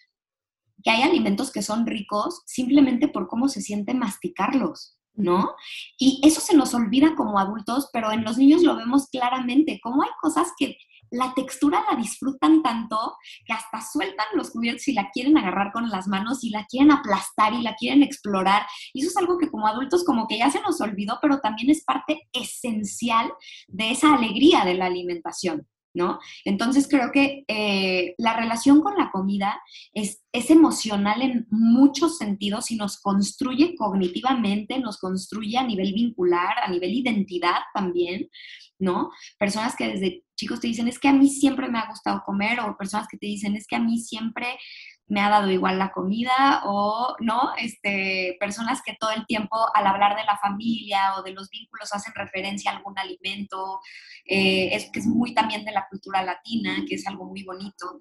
[0.84, 5.56] que hay alimentos que son ricos simplemente por cómo se siente masticarlos, ¿no?
[5.98, 10.02] Y eso se nos olvida como adultos, pero en los niños lo vemos claramente, cómo
[10.04, 10.78] hay cosas que
[11.16, 15.90] la textura la disfrutan tanto que hasta sueltan los cubiertos y la quieren agarrar con
[15.90, 18.64] las manos y la quieren aplastar y la quieren explorar.
[18.94, 21.70] Y eso es algo que como adultos como que ya se nos olvidó, pero también
[21.70, 23.32] es parte esencial
[23.68, 25.68] de esa alegría de la alimentación.
[25.96, 26.20] ¿No?
[26.44, 29.60] Entonces creo que eh, la relación con la comida
[29.94, 36.56] es, es, emocional en muchos sentidos y nos construye cognitivamente, nos construye a nivel vincular,
[36.64, 38.30] a nivel identidad también,
[38.78, 39.10] ¿no?
[39.40, 42.60] Personas que desde chicos te dicen, es que a mí siempre me ha gustado comer,
[42.60, 44.58] o personas que te dicen, es que a mí siempre
[45.08, 49.86] me ha dado igual la comida o no, este, personas que todo el tiempo al
[49.86, 53.80] hablar de la familia o de los vínculos hacen referencia a algún alimento,
[54.26, 58.00] eh, es que es muy también de la cultura latina, que es algo muy bonito.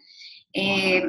[0.52, 1.02] Eh,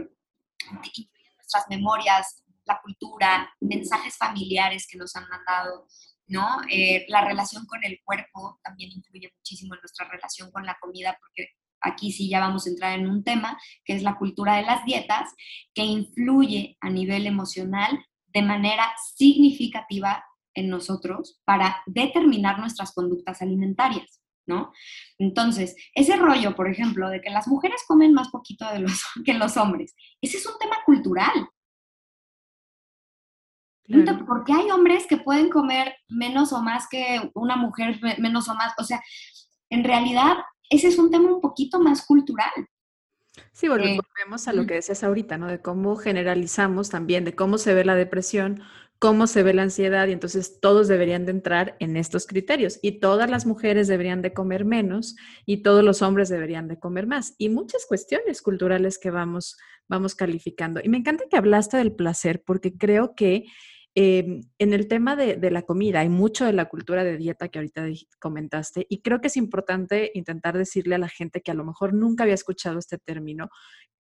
[1.38, 5.88] nuestras memorias, la cultura, mensajes familiares que nos han mandado,
[6.28, 6.58] ¿no?
[6.70, 11.18] Eh, la relación con el cuerpo también influye muchísimo en nuestra relación con la comida
[11.22, 11.52] porque
[11.86, 14.84] aquí sí ya vamos a entrar en un tema, que es la cultura de las
[14.86, 15.34] dietas,
[15.74, 24.22] que influye a nivel emocional de manera significativa en nosotros para determinar nuestras conductas alimentarias,
[24.46, 24.72] ¿no?
[25.18, 29.34] Entonces, ese rollo, por ejemplo, de que las mujeres comen más poquito de los, que
[29.34, 31.50] los hombres, ese es un tema cultural.
[34.28, 38.74] Porque hay hombres que pueden comer menos o más que una mujer menos o más.
[38.80, 39.00] O sea,
[39.70, 40.38] en realidad
[40.70, 42.52] ese es un tema un poquito más cultural.
[43.52, 45.48] Sí, eh, volvemos a lo que decías ahorita, ¿no?
[45.48, 48.62] De cómo generalizamos también, de cómo se ve la depresión,
[49.00, 52.80] cómo se ve la ansiedad, y entonces todos deberían de entrar en estos criterios.
[52.82, 57.08] Y todas las mujeres deberían de comer menos y todos los hombres deberían de comer
[57.08, 57.36] más.
[57.38, 60.80] Y muchas cuestiones culturales que vamos, vamos calificando.
[60.84, 63.46] Y me encanta que hablaste del placer, porque creo que
[63.98, 67.60] Em, en el tema de, la comida, hay mucho de la cultura de dieta que
[67.60, 67.88] ahorita
[68.20, 71.94] comentaste y creo que es importante intentar decirle a la gente que a lo mejor
[71.94, 73.50] nunca había escuchado este término,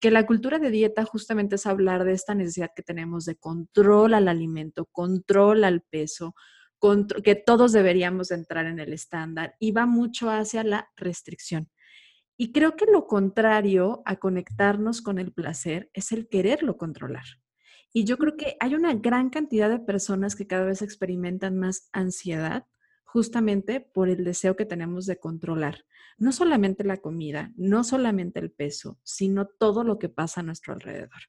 [0.01, 4.15] que la cultura de dieta justamente es hablar de esta necesidad que tenemos de control
[4.15, 6.35] al alimento, control al peso,
[7.23, 11.69] que todos deberíamos entrar en el estándar y va mucho hacia la restricción.
[12.37, 17.23] Y creo que lo contrario a conectarnos con el placer es el quererlo controlar.
[17.97, 21.87] Y yo creo que hay una gran cantidad de personas que cada vez experimentan más
[21.93, 22.65] ansiedad
[23.05, 25.85] justamente por el deseo que tenemos de controlar,
[26.17, 30.73] no solamente la comida, no solamente el peso, sino todo lo que pasa a nuestro
[30.73, 31.21] alrededor.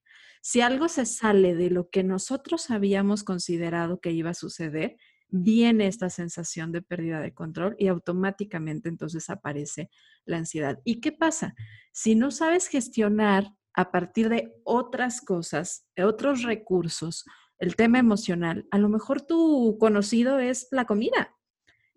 [0.42, 4.96] Si algo se sale de lo que nosotros habíamos considerado que iba a suceder,
[5.28, 9.88] viene esta sensación de pérdida de control y automáticamente entonces aparece
[10.24, 10.80] la ansiedad.
[10.82, 11.54] ¿Y qué pasa?
[11.92, 17.24] Si no sabes gestionar a partir de otras cosas, de otros recursos,
[17.58, 21.34] el tema emocional, a lo mejor tu conocido es la comida.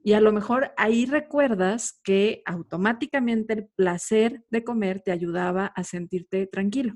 [0.03, 5.83] Y a lo mejor ahí recuerdas que automáticamente el placer de comer te ayudaba a
[5.83, 6.95] sentirte tranquilo,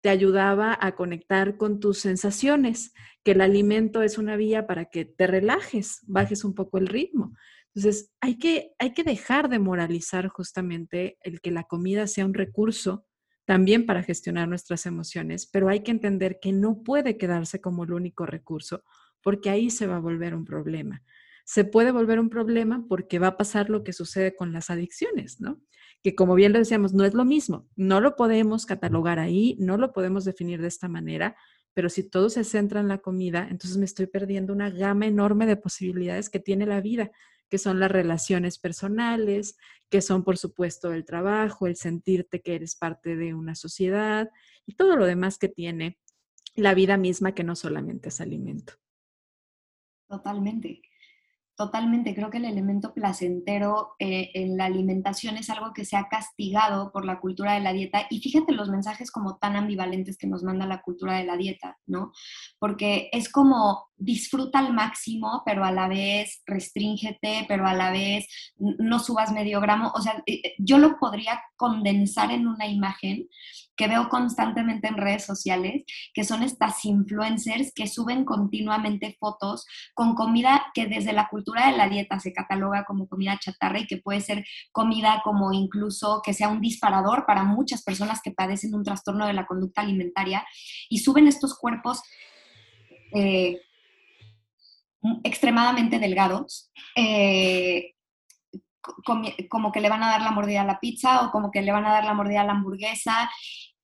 [0.00, 5.04] te ayudaba a conectar con tus sensaciones, que el alimento es una vía para que
[5.04, 7.36] te relajes, bajes un poco el ritmo.
[7.74, 12.34] Entonces, hay que, hay que dejar de moralizar justamente el que la comida sea un
[12.34, 13.06] recurso
[13.44, 17.92] también para gestionar nuestras emociones, pero hay que entender que no puede quedarse como el
[17.92, 18.84] único recurso,
[19.22, 21.02] porque ahí se va a volver un problema.
[21.44, 25.40] Se puede volver un problema porque va a pasar lo que sucede con las adicciones,
[25.40, 25.60] ¿no?
[26.02, 29.76] Que como bien lo decíamos, no es lo mismo, no lo podemos catalogar ahí, no
[29.76, 31.36] lo podemos definir de esta manera,
[31.74, 35.46] pero si todo se centra en la comida, entonces me estoy perdiendo una gama enorme
[35.46, 37.10] de posibilidades que tiene la vida
[37.52, 39.58] que son las relaciones personales,
[39.90, 44.30] que son por supuesto el trabajo, el sentirte que eres parte de una sociedad
[44.64, 45.98] y todo lo demás que tiene
[46.54, 48.72] la vida misma que no solamente es alimento.
[50.08, 50.80] Totalmente.
[51.54, 56.08] Totalmente, creo que el elemento placentero eh, en la alimentación es algo que se ha
[56.08, 60.26] castigado por la cultura de la dieta y fíjate los mensajes como tan ambivalentes que
[60.26, 62.12] nos manda la cultura de la dieta, ¿no?
[62.58, 68.26] Porque es como disfruta al máximo, pero a la vez restríngete, pero a la vez
[68.56, 73.28] no subas medio gramo, o sea, eh, eh, yo lo podría condensar en una imagen
[73.76, 80.14] que veo constantemente en redes sociales, que son estas influencers que suben continuamente fotos con
[80.14, 83.96] comida que desde la cultura de la dieta se cataloga como comida chatarra y que
[83.96, 88.84] puede ser comida como incluso que sea un disparador para muchas personas que padecen un
[88.84, 90.44] trastorno de la conducta alimentaria
[90.88, 92.02] y suben estos cuerpos
[93.14, 93.60] eh,
[95.24, 96.70] extremadamente delgados.
[96.96, 97.94] Eh,
[99.48, 101.70] como que le van a dar la mordida a la pizza o como que le
[101.70, 103.30] van a dar la mordida a la hamburguesa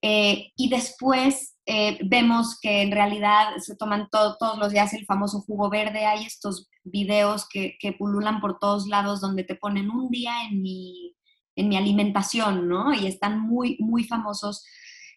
[0.02, 5.40] eh, y después eh, vemos que en realidad se toman todos los días el famoso
[5.42, 6.04] jugo verde.
[6.04, 10.62] Hay estos videos que, que, pululan por todos lados donde te ponen un día en
[10.62, 11.14] mi,
[11.54, 12.92] en mi alimentación, ¿no?
[12.92, 14.64] Y están muy, muy famosos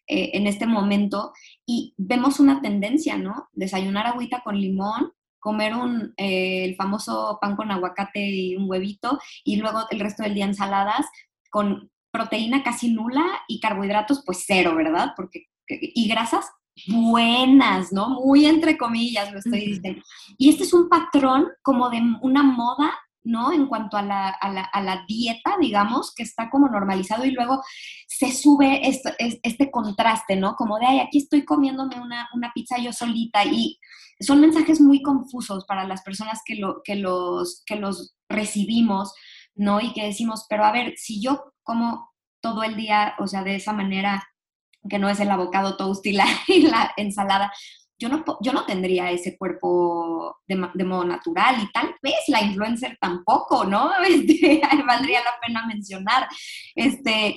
[0.08, 1.32] en este momento.
[1.66, 3.48] Y vemos una tendencia, ¿no?
[3.54, 9.58] Desayunar agüita con limón, comer un, el famoso pan con aguacate y un huevito, y
[9.58, 11.06] luego el resto del día ensaladas
[11.50, 15.14] con proteína casi nula y carbohidratos pues cero, ¿verdad?
[15.16, 16.46] Porque, y grasas
[16.88, 18.10] buenas, ¿no?
[18.10, 20.02] Muy entre comillas lo estoy diciendo.
[20.38, 22.94] Y este es un patrón como de una moda
[23.24, 23.52] ¿no?
[23.52, 27.32] En cuanto a la, a la, a la dieta, digamos, que está como normalizado y
[27.32, 27.62] luego
[28.08, 30.56] se sube este, contraste, ¿no?
[30.56, 33.80] Como de, ay, aquí estoy comiéndome una, una, pizza yo solita y
[34.20, 39.14] son mensajes muy confusos para las personas que, lo, que, los, que los recibimos,
[39.56, 39.82] ¿no?
[39.82, 42.12] Y que decimos, pero a ver, si yo como
[42.42, 44.28] todo el día, o sea, de esa manera
[44.90, 46.26] que no es el abocado toast y la
[46.98, 47.52] ensalada,
[48.02, 52.98] yo no, yo no tendría ese cuerpo de, modo natural y tal vez la influencer
[53.00, 53.92] tampoco, ¿no?
[54.08, 56.28] Este, valdría la pena mencionar.
[56.76, 57.36] Este,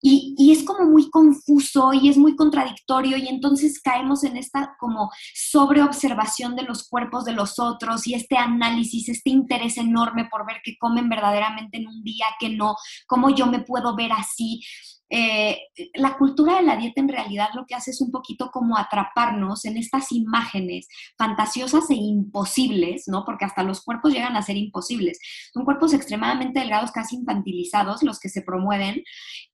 [0.00, 4.74] y, y, es como muy confuso y es muy contradictorio y entonces caemos en esta
[4.78, 10.46] como sobreobservación de los cuerpos de los otros y este análisis, este interés enorme por
[10.46, 14.62] ver qué comen verdaderamente en un día, que no, cómo yo me puedo ver así.
[15.08, 15.58] Eh,
[15.94, 19.64] la cultura de la dieta en realidad lo que hace es un poquito como atraparnos
[19.64, 23.24] en estas imágenes fantasiosas e imposibles, ¿no?
[23.24, 25.18] Porque hasta los cuerpos llegan a ser imposibles.
[25.52, 29.04] Son cuerpos extremadamente delgados, casi infantilizados, los que se promueven,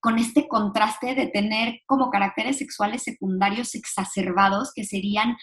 [0.00, 5.36] con este contraste de tener como caracteres sexuales secundarios exacerbados que serían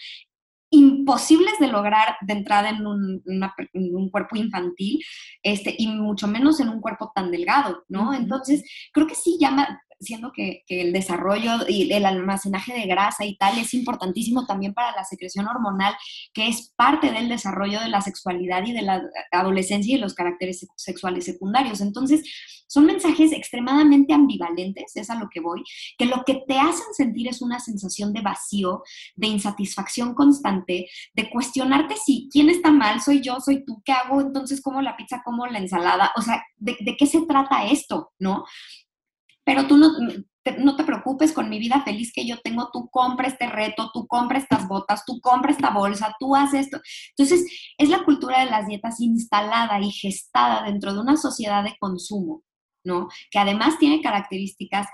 [0.70, 5.00] imposibles de lograr de entrada en un, en un, cuerpo infantil,
[5.42, 8.14] este, y mucho menos en un cuerpo tan delgado, ¿no?
[8.14, 13.36] Entonces, creo que sí llama, siendo que, el desarrollo y el almacenaje de grasa y
[13.36, 15.94] tal es importantísimo también para la secreción hormonal,
[16.32, 20.66] que es parte del desarrollo de la sexualidad y de la adolescencia y los caracteres
[20.76, 21.80] sexuales secundarios.
[21.80, 22.22] Entonces,
[22.70, 25.64] son mensajes extremadamente ambivalentes, es a lo que voy,
[25.98, 28.84] que lo que te hacen sentir es una sensación de vacío,
[29.16, 34.20] de insatisfacción constante, de cuestionarte si quién está mal, soy yo, soy tú, ¿qué hago?
[34.20, 36.12] Entonces, ¿cómo la pizza, cómo la ensalada?
[36.16, 38.12] O sea, ¿de, de qué se trata esto?
[38.20, 38.44] ¿No?
[39.50, 39.90] Pero tú no
[40.44, 43.90] te, no te preocupes con mi vida feliz que yo tengo, tú compra este reto,
[43.92, 46.80] tú compra estas botas, tú compra esta bolsa, tú haces esto.
[47.16, 47.44] Entonces,
[47.76, 52.44] es la cultura de las dietas instalada y gestada dentro de una sociedad de consumo,
[52.84, 53.08] ¿no?
[53.28, 54.86] Que además tiene características,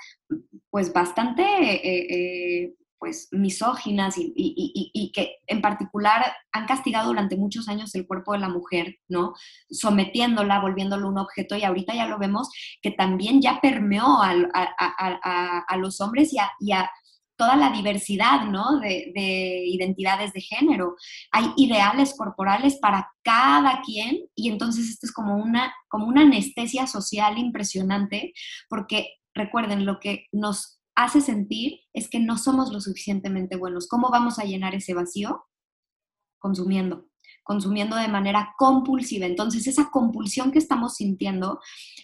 [0.70, 1.42] pues, bastante...
[1.42, 8.32] Eh, eh, pues misóginas y, que en particular han castigado durante muchos años el cuerpo
[8.32, 9.34] de la mujer, ¿no?
[9.70, 12.49] Sometiéndola, volviéndolo un objeto y ahorita ya lo vemos
[12.82, 16.90] que también ya permeó a, los hombres y a,
[17.38, 18.80] toda la diversidad, ¿no?
[18.80, 20.97] De, de, identidades de género.
[21.32, 26.86] Hay ideales corporales para cada quien y entonces esto es como una, como una anestesia
[26.86, 28.32] social impresionante
[28.70, 33.86] porque recuerden lo que nos hace sentir es que no somos lo suficientemente buenos.
[33.86, 35.44] ¿Cómo vamos a llenar ese vacío?
[36.38, 37.09] Consumiendo,
[37.44, 39.26] consumiendo de manera compulsiva.
[39.26, 41.61] Entonces, esa compulsión que estamos sintiendo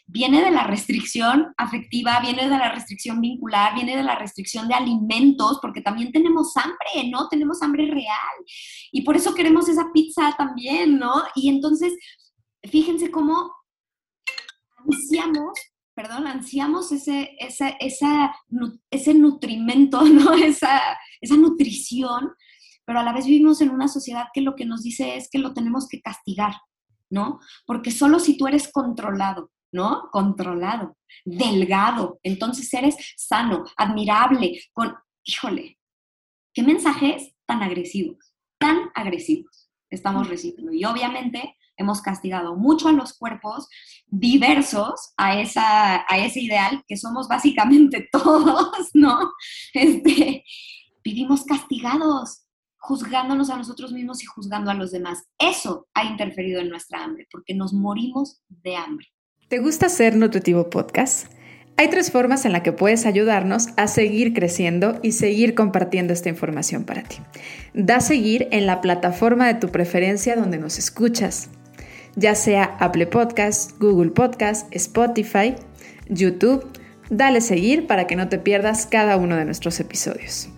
[0.07, 4.75] viene de la restricción afectiva, viene de la restricción vincular, viene de la restricción de
[4.75, 7.29] alimentos, porque también tenemos hambre, ¿no?
[7.29, 8.37] Tenemos hambre real.
[8.93, 11.15] Y por eso queremos esa pizza también, ¿no?
[11.35, 11.95] Y entonces,
[12.63, 13.51] fíjense cómo
[14.77, 18.35] ansiamos perdón, ansiamos ese, esa, esa,
[18.91, 20.33] ese nutrimento, ¿no?
[20.35, 20.81] esa,
[21.21, 22.33] esa nutrición,
[22.85, 25.39] pero a la vez vivimos en una sociedad que lo que nos dice es que
[25.39, 26.55] lo tenemos que castigar,
[27.11, 27.41] ¿no?
[27.67, 30.09] Porque solo si tú eres controlado, ¿no?
[30.11, 35.79] Controlado, delgado, entonces eres sano, admirable, con, híjole,
[36.53, 40.73] ¿qué mensajes tan agresivos, tan agresivos estamos recibiendo?
[40.73, 43.69] Y obviamente hemos castigado mucho a los cuerpos
[44.07, 49.33] diversos a, esa, a ese ideal que somos básicamente todos, ¿no?
[49.73, 50.45] Este,
[51.05, 52.43] vivimos castigados,
[52.79, 55.25] juzgándonos a nosotros mismos y juzgando a los demás.
[55.39, 59.07] Eso ha interferido en nuestra hambre, porque nos morimos de hambre.
[59.49, 61.33] ¿Te gusta ser Nutritivo Podcast?
[61.77, 66.29] Hay tres formas en las que puedes ayudarnos a seguir creciendo y seguir compartiendo esta
[66.29, 67.17] información para ti.
[67.73, 71.49] Da seguir en la plataforma de tu preferencia donde nos escuchas
[72.17, 75.55] ya sea Apple Podcast, Google Podcast, Spotify,
[76.09, 76.67] YouTube.
[77.11, 80.49] Dale seguir para que no te pierdas cada uno de nuestros episodios.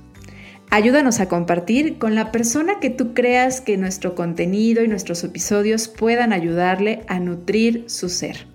[0.71, 5.89] Ayúdanos a compartir con la persona que tú creas que nuestro contenido y nuestros episodios
[5.89, 8.49] puedan ayudarle a nutrir su ser.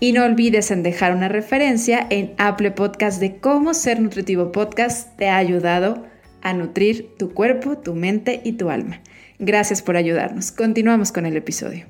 [0.00, 5.16] Y no olvides en dejar una referencia en Apple Podcast de cómo Ser Nutritivo Podcast
[5.16, 6.06] te ha ayudado
[6.42, 9.00] a nutrir tu cuerpo, tu mente y tu alma.
[9.44, 10.52] Gracias por ayudarnos.
[10.52, 11.86] Continuamos con el episodio.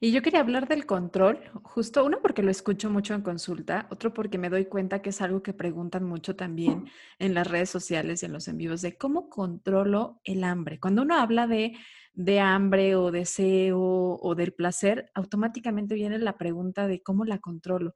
[0.00, 4.14] Y yo quería hablar del control, justo uno porque lo escucho mucho en consulta, otro
[4.14, 8.22] porque me doy cuenta que es algo que preguntan mucho también en las redes sociales
[8.22, 10.78] y en los en vivos de cómo controlo el hambre.
[10.80, 11.76] Cuando uno habla de,
[12.14, 17.94] de hambre o deseo o del placer, automáticamente viene la pregunta de cómo la controlo.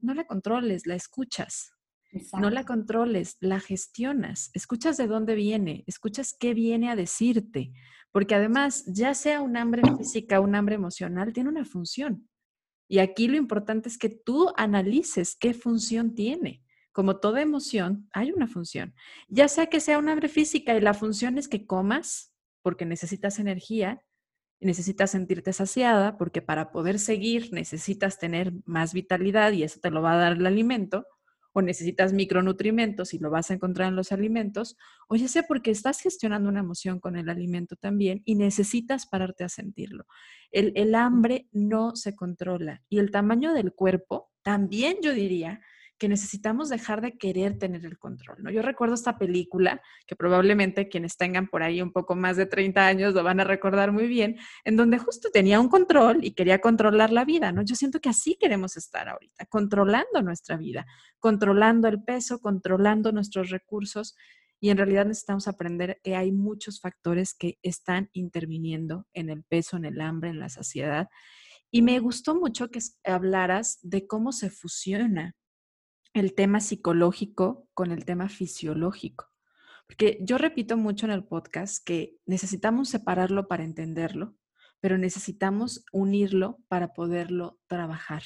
[0.00, 1.75] No la controles, la escuchas.
[2.38, 7.72] No la controles, la gestionas, escuchas de dónde viene, escuchas qué viene a decirte,
[8.12, 12.28] porque además, ya sea un hambre física un hambre emocional, tiene una función.
[12.88, 16.62] Y aquí lo importante es que tú analices qué función tiene.
[16.92, 18.94] Como toda emoción, hay una función.
[19.28, 23.38] Ya sea que sea un hambre física y la función es que comas porque necesitas
[23.38, 24.02] energía,
[24.60, 30.00] necesitas sentirte saciada porque para poder seguir necesitas tener más vitalidad y eso te lo
[30.00, 31.06] va a dar el alimento
[31.56, 34.76] o necesitas micronutrimentos y lo vas a encontrar en los alimentos,
[35.08, 39.42] o ya sea porque estás gestionando una emoción con el alimento también y necesitas pararte
[39.42, 40.04] a sentirlo.
[40.50, 45.62] El, el hambre no se controla y el tamaño del cuerpo también yo diría
[45.98, 48.50] que necesitamos dejar de querer tener el control, ¿no?
[48.50, 52.86] Yo recuerdo esta película, que probablemente quienes tengan por ahí un poco más de 30
[52.86, 56.60] años lo van a recordar muy bien, en donde justo tenía un control y quería
[56.60, 57.62] controlar la vida, ¿no?
[57.62, 60.86] Yo siento que así queremos estar ahorita, controlando nuestra vida,
[61.18, 64.14] controlando el peso, controlando nuestros recursos
[64.60, 69.76] y en realidad necesitamos aprender que hay muchos factores que están interviniendo en el peso,
[69.76, 71.08] en el hambre, en la saciedad.
[71.70, 75.34] Y me gustó mucho que hablaras de cómo se fusiona
[76.16, 79.30] el tema psicológico con el tema fisiológico.
[79.86, 84.34] Porque yo repito mucho en el podcast que necesitamos separarlo para entenderlo,
[84.80, 88.22] pero necesitamos unirlo para poderlo trabajar.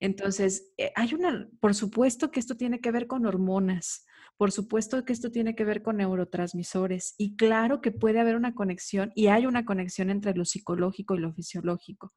[0.00, 4.04] Entonces, eh, hay una, por supuesto que esto tiene que ver con hormonas,
[4.36, 8.56] por supuesto que esto tiene que ver con neurotransmisores y claro que puede haber una
[8.56, 12.12] conexión y hay una conexión entre lo psicológico y lo fisiológico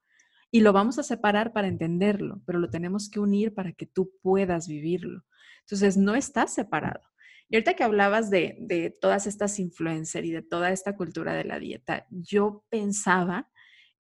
[0.52, 4.12] y lo vamos a separar para entenderlo, pero lo tenemos que unir para que tú
[4.22, 5.24] puedas vivirlo.
[5.62, 7.02] Entonces, no estás separado.
[7.50, 11.44] Y ahorita que hablabas de, de todas estas influencers y de toda esta cultura de
[11.44, 13.50] la dieta, yo pensaba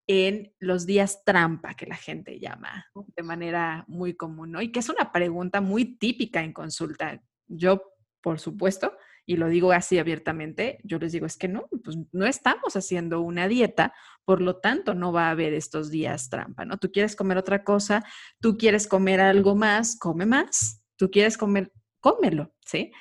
[0.07, 2.85] en los días trampa que la gente llama
[3.15, 4.61] de manera muy común, ¿no?
[4.61, 7.21] Y que es una pregunta muy típica en consulta.
[7.47, 7.81] Yo,
[8.21, 8.93] por supuesto,
[9.27, 13.19] y lo digo así abiertamente, yo les digo, es que no, pues no estamos haciendo
[13.19, 16.77] una dieta, por lo tanto no va a haber estos días trampa, ¿no?
[16.77, 18.05] Tú quieres comer otra cosa,
[18.39, 22.93] tú quieres comer algo más, come más, tú quieres comer, cómelo, ¿sí?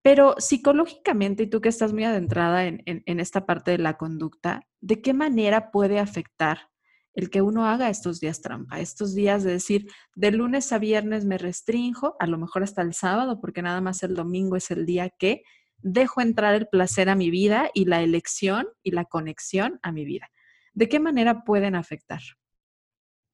[0.00, 4.62] Pero psicológicamente, y tú que estás muy adentrada en, en esta parte de la conducta,
[4.80, 6.70] ¿de qué manera puede afectar
[7.16, 11.24] el que uno haga estos días trampa, estos días de decir, de lunes a viernes
[11.24, 14.84] me restrinjo, a lo mejor hasta el sábado, porque nada más el domingo es el
[14.84, 15.42] día que
[15.78, 20.04] dejo entrar el placer a mi vida y la elección y la conexión a mi
[20.04, 20.28] vida.
[20.72, 22.20] ¿De qué manera pueden afectar?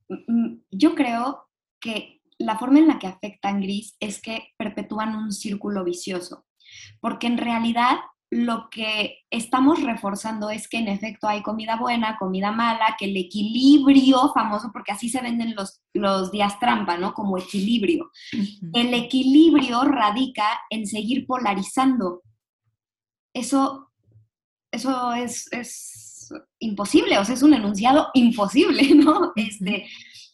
[0.09, 1.49] Mm, mm, yo creo
[1.81, 6.47] que la forma en la que afectan gris es que perpetúan un círculo vicioso,
[7.01, 7.99] porque en realidad
[8.33, 13.17] lo que estamos reforzando es que en efecto hay comida buena, comida mala, que el
[13.17, 17.13] equilibrio famoso, porque así se venden los, los días trampa, ¿no?
[17.13, 18.11] Como equilibrio.
[18.73, 22.23] El equilibrio radica en seguir polarizando
[23.35, 23.93] eso,
[24.71, 25.49] eso es,
[26.59, 29.33] imposible, o sea, es un enunciado imposible, ¿no?
[29.37, 29.87] Este,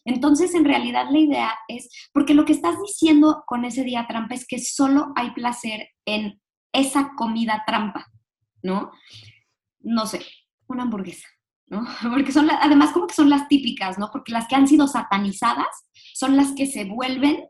[0.05, 4.35] entonces, en realidad la idea es, porque lo que estás diciendo con ese día trampa
[4.35, 6.39] es que solo hay placer en
[6.73, 8.05] esa comida trampa,
[8.63, 8.91] ¿no?
[9.81, 10.25] No sé,
[10.67, 11.27] una hamburguesa,
[11.67, 11.85] ¿no?
[12.09, 14.09] Porque son, además como que son las típicas, ¿no?
[14.11, 15.67] Porque las que han sido satanizadas
[16.13, 17.45] son las que se vuelven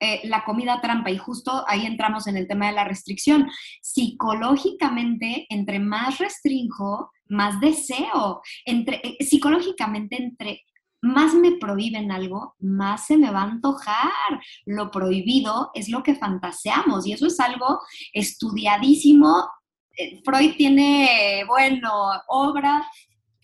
[0.00, 3.50] eh, la comida trampa y justo ahí entramos en el tema de la restricción.
[3.82, 8.40] Psicológicamente, entre más restringo, más deseo.
[8.64, 10.64] Entre, eh, psicológicamente, entre
[11.02, 14.40] más me prohíben algo, más se me va a antojar.
[14.64, 17.80] Lo prohibido es lo que fantaseamos y eso es algo
[18.14, 19.48] estudiadísimo.
[19.96, 21.92] Eh, Freud tiene, bueno,
[22.28, 22.86] obra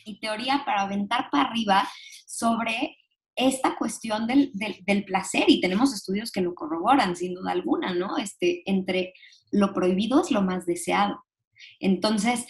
[0.06, 1.86] y teoría para aventar para arriba
[2.26, 2.96] sobre
[3.36, 8.16] esta cuestión del, placer, y tenemos estudios que lo corroboran, sin duda alguna, ¿no?
[8.16, 9.12] Este, entre
[9.52, 11.22] lo prohibido es lo más deseado.
[11.78, 12.46] Entonces,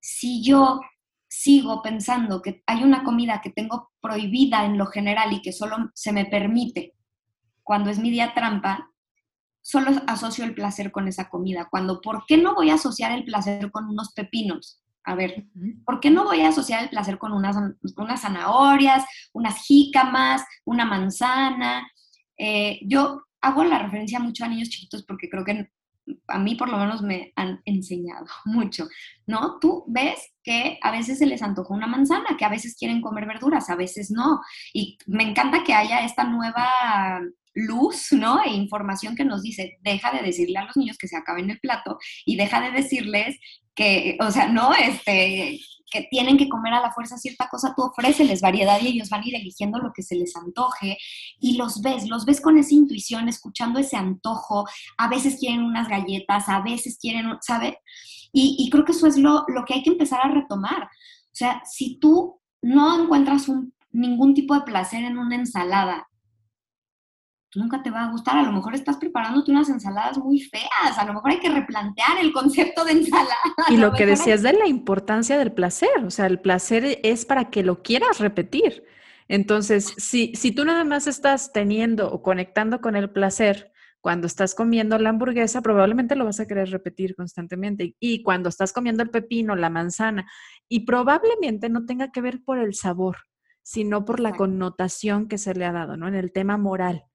[0.00, 0.80] si yo
[1.28, 5.90] sigo pensando que hay una comida que tengo prohibida en lo general y que solo
[5.94, 6.94] se me permite
[7.62, 8.90] cuando es mi día trampa,
[9.60, 11.68] solo asocio el placer con esa comida.
[11.70, 14.82] Cuando, ¿por qué no voy a asociar el placer con unos pepinos?
[15.08, 15.46] A ver,
[15.86, 17.56] ¿por qué no voy a asociar el placer con unas,
[17.96, 21.90] unas zanahorias, unas jícamas, una manzana?
[22.36, 25.70] Eh, yo hago la referencia mucho a niños chiquitos porque creo que
[26.26, 28.86] a mí por lo menos me han enseñado mucho,
[29.26, 29.58] ¿no?
[29.60, 33.26] Tú ves que a veces se les antoja una manzana, que a veces quieren comer
[33.26, 34.42] verduras, a veces no.
[34.74, 36.68] Y me encanta que haya esta nueva
[37.58, 38.42] luz, ¿no?
[38.42, 41.60] E información que nos dice, deja de decirle a los niños que se acaben el
[41.60, 43.38] plato y deja de decirles
[43.74, 47.82] que, o sea, no, este, que tienen que comer a la fuerza cierta cosa, tú
[47.82, 50.98] ofréceles variedad y ellos van a ir eligiendo lo que se les antoje
[51.40, 55.88] y los ves, los ves con esa intuición, escuchando ese antojo, a veces quieren unas
[55.88, 57.78] galletas, a veces quieren, ¿sabe?
[58.32, 60.88] Y, y creo que eso es lo, lo que hay que empezar a retomar.
[61.32, 63.50] sea, si tú no encuentras
[63.90, 66.08] ningún tipo de placer en una ensalada,
[67.54, 68.36] nunca te va a gustar.
[68.36, 70.98] A lo mejor estás preparándote unas ensaladas muy feas.
[70.98, 73.36] A lo mejor hay que replantear el concepto de ensalada.
[73.68, 76.04] Y lo, que decías de la importancia del placer.
[76.04, 78.84] O sea, el placer es para que lo quieras repetir.
[79.28, 84.54] Entonces, si, si tú nada más estás teniendo o conectando con el placer cuando estás
[84.54, 87.96] comiendo la hamburguesa, probablemente lo vas a querer repetir constantemente.
[87.98, 90.30] Y cuando estás comiendo el pepino, la manzana,
[90.68, 93.16] y probablemente no tenga que ver por el sabor,
[93.62, 96.08] sino por la connotación que se le ha dado, ¿no?
[96.08, 97.07] En el tema moral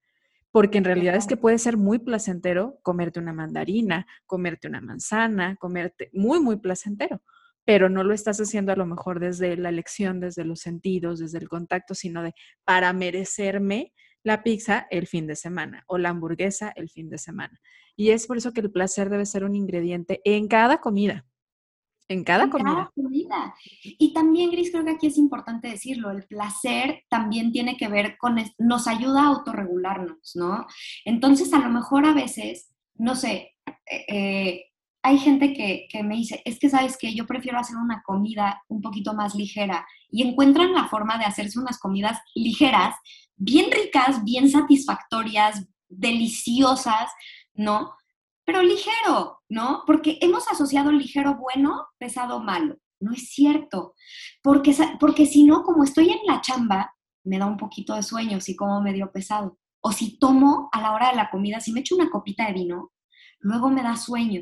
[0.54, 5.56] porque en realidad es que puede ser muy placentero comerte una mandarina, comerte una manzana,
[5.56, 7.24] comerte muy, muy placentero,
[7.66, 11.40] pero no lo estás haciendo a lo mejor desde la elección, desde los sentidos, desde
[11.40, 12.36] el contacto, sino de
[12.66, 17.60] para merecerme la pizza el fin de semana o la hamburguesa el fin de semana.
[17.96, 21.26] Y es por eso que el placer debe ser un ingrediente en cada comida.
[22.14, 23.54] En cada, comida.
[23.84, 28.18] Y también, Gris, creo que aquí es importante decirlo, el placer también tiene que ver
[28.18, 30.66] con, nos ayuda a autorregularnos, ¿no?
[31.06, 33.56] Entonces, a lo mejor a veces, no sé,
[33.86, 34.66] eh, eh,
[35.02, 38.64] hay gente que, que, me dice, es que sabes que yo prefiero hacer una comida
[38.70, 42.96] un poquito más ligera y encuentran la forma de hacerse unas comidas ligeras,
[43.36, 47.12] bien ricas, bien satisfactorias, deliciosas,
[47.54, 47.94] ¿no?
[48.46, 49.84] Pero ligero, ¿no?
[49.86, 52.78] Porque hemos asociado ligero bueno, pesado malo.
[53.00, 53.96] No es cierto.
[54.42, 56.94] Porque, porque si no, como estoy en la chamba,
[57.26, 59.58] me da un poquito de sueño si como medio pesado.
[59.82, 62.54] O si tomo a la hora de la comida, si me echo una copita de
[62.54, 62.92] vino,
[63.40, 64.42] luego me da sueño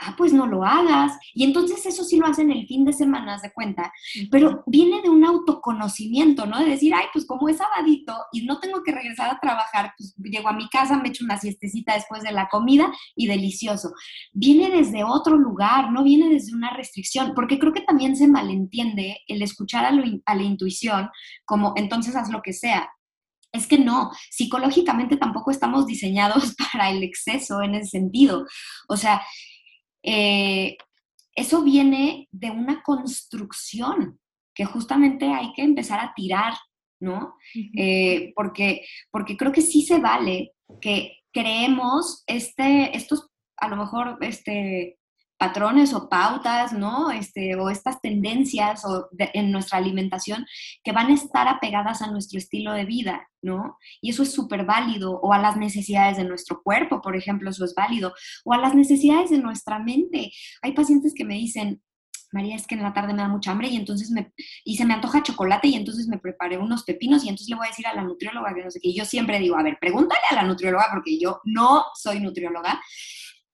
[0.00, 1.18] ah, pues no lo hagas.
[1.34, 3.92] Y entonces eso sí lo hacen el fin de semana, de cuenta,
[4.30, 6.58] pero viene de un autoconocimiento, ¿no?
[6.58, 10.14] De decir, ay, pues como es sabadito y no tengo que regresar a trabajar, pues
[10.18, 13.92] llego a mi casa, me echo una siestecita después de la comida y delicioso.
[14.32, 19.18] Viene desde otro lugar, no viene desde una restricción, porque creo que también se malentiende
[19.26, 19.92] el escuchar a,
[20.26, 21.10] a la intuición
[21.44, 22.90] como entonces haz lo que sea.
[23.52, 28.46] Es que no, psicológicamente tampoco estamos diseñados para el exceso en ese sentido.
[28.88, 29.22] O sea,
[30.02, 30.76] eh,
[31.34, 34.20] eso viene de una construcción
[34.54, 36.54] que justamente hay que empezar a tirar,
[37.00, 37.34] ¿no?
[37.76, 44.18] Eh, porque, porque creo que sí se vale que creemos este, estos, a lo mejor,
[44.20, 44.98] este,
[45.40, 47.10] patrones o pautas, ¿no?
[47.10, 50.44] Este, o estas tendencias o en nuestra alimentación
[50.84, 53.78] que van a estar apegadas a nuestro estilo de vida, ¿no?
[54.02, 57.64] Y eso es súper válido, o a las necesidades de nuestro cuerpo, por ejemplo, eso
[57.64, 58.12] es válido,
[58.44, 60.30] o a las necesidades de nuestra mente.
[60.60, 61.80] Hay pacientes que me dicen,
[62.32, 64.84] María, es que en la tarde me da mucha hambre y entonces me, y se
[64.84, 67.86] me antoja chocolate y entonces me preparé unos pepinos y entonces le voy a decir
[67.86, 68.92] a la nutrióloga que no sé qué.
[68.92, 72.78] Yo siempre digo, a ver, pregúntale a la nutrióloga porque yo no soy nutrióloga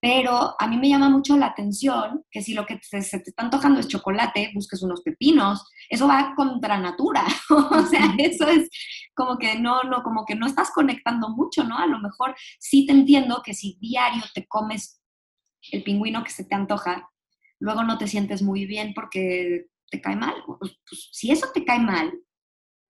[0.07, 3.43] pero a mí me llama mucho la atención que si lo que se, te está
[3.43, 5.69] antojando es chocolate, busques unos pepinos.
[5.89, 7.27] Eso va contra natura.
[7.51, 8.71] o sea, eso es
[9.17, 11.77] como que no, no, como que no estás conectando mucho, ¿no?
[11.77, 15.03] A lo mejor sí te entiendo que si diario te comes
[15.73, 17.11] el pingüino que se te antoja,
[17.59, 20.37] luego no te sientes muy bien porque te cae mal.
[20.47, 22.13] Pues, pues, si eso te cae mal,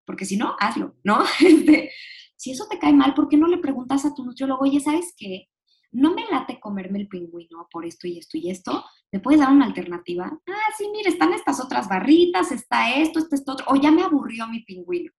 [0.06, 1.24] porque si no, hazlo, ¿no?
[1.40, 1.92] Este,
[2.36, 5.14] si eso te cae mal, ¿por qué no le preguntas a tu nutriólogo, oye, ¿sabes
[5.16, 5.48] qué?
[5.96, 9.52] No me late comerme el pingüino por esto y esto y esto, ¿me puedes dar
[9.52, 10.26] una alternativa?
[10.26, 14.04] Ah, sí, mire, están estas otras barritas, está esto, está esto otro, o ya me
[14.04, 15.12] aburrió mi pingüino.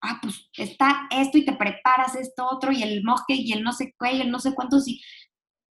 [0.00, 3.72] Ah, pues está esto y te preparas esto otro y el mosque y el no
[3.72, 5.00] sé qué y el no sé cuánto, sí.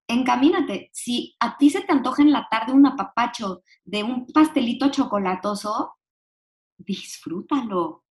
[0.09, 0.91] Encamínate.
[0.93, 5.95] Si a ti se te antoja en la tarde un apapacho de un pastelito chocolatoso,
[6.79, 8.05] disfrútalo.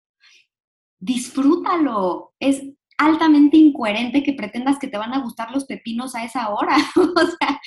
[1.00, 2.34] Disfrútalo.
[2.40, 2.64] Es
[2.98, 6.76] altamente incoherente que pretendas que te van a gustar los pepinos a esa hora.
[6.96, 7.60] o sea,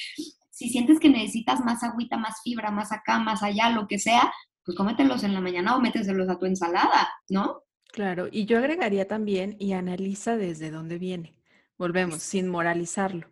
[0.51, 4.33] si sientes que necesitas más agüita, más fibra, más acá, más allá, lo que sea,
[4.65, 7.63] pues cómetelos en la mañana o méteselos a tu ensalada, ¿no?
[7.93, 11.37] Claro, y yo agregaría también y analiza desde dónde viene.
[11.77, 13.29] Volvemos, sin moralizarlo.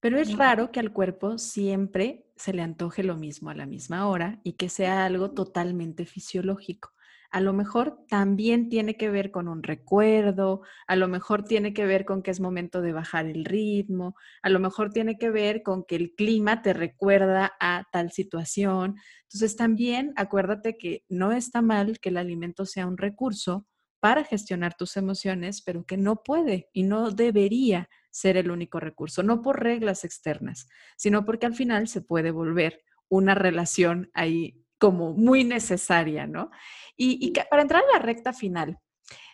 [0.00, 4.06] Pero es raro que al cuerpo siempre se le antoje lo mismo a la misma
[4.06, 6.92] hora y que sea algo totalmente fisiológico
[7.30, 11.86] a lo mejor también tiene que ver con un recuerdo, a lo mejor tiene que
[11.86, 15.62] ver con que es momento de bajar el ritmo, a lo mejor tiene que ver
[15.62, 18.96] con que el clima te recuerda a tal situación.
[19.22, 23.66] Entonces también acuérdate que no está mal que el alimento sea un recurso
[24.00, 29.22] para gestionar tus emociones, pero que no puede y no debería ser el único recurso,
[29.22, 35.12] no por reglas externas, sino porque al final se puede volver una relación ahí como
[35.14, 36.50] muy necesaria, ¿no?
[36.96, 38.78] Y, para entrar a la recta final,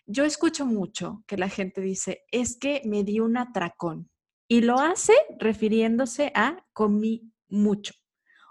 [0.06, 4.10] yo escucho mucho que la gente dice, es que me di un atracón
[4.48, 7.94] y lo hace refiriéndose a comí mucho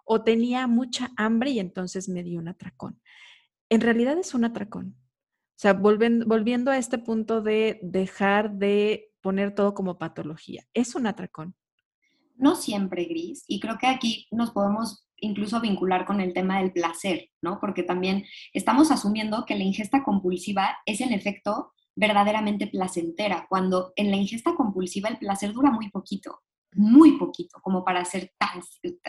[0.06, 3.02] o tenía mucha hambre y entonces me di un atracón.
[3.70, 4.98] En realidad es un atracón.
[4.98, 10.96] O sea, volviendo, volviendo a este punto de dejar de poner todo como patología, es
[10.96, 11.56] un atracón.
[12.36, 16.74] No siempre gris, y creo que aquí nos podemos incluso vincular con el tema del
[16.74, 17.60] placer, ¿no?
[17.60, 24.12] Porque también estamos asumiendo que la ingesta compulsiva es en efecto verdaderamente placentera, cuando en
[24.12, 26.42] la ingesta compulsiva el placer dura muy poquito
[26.74, 28.62] muy poquito, como para ser tan,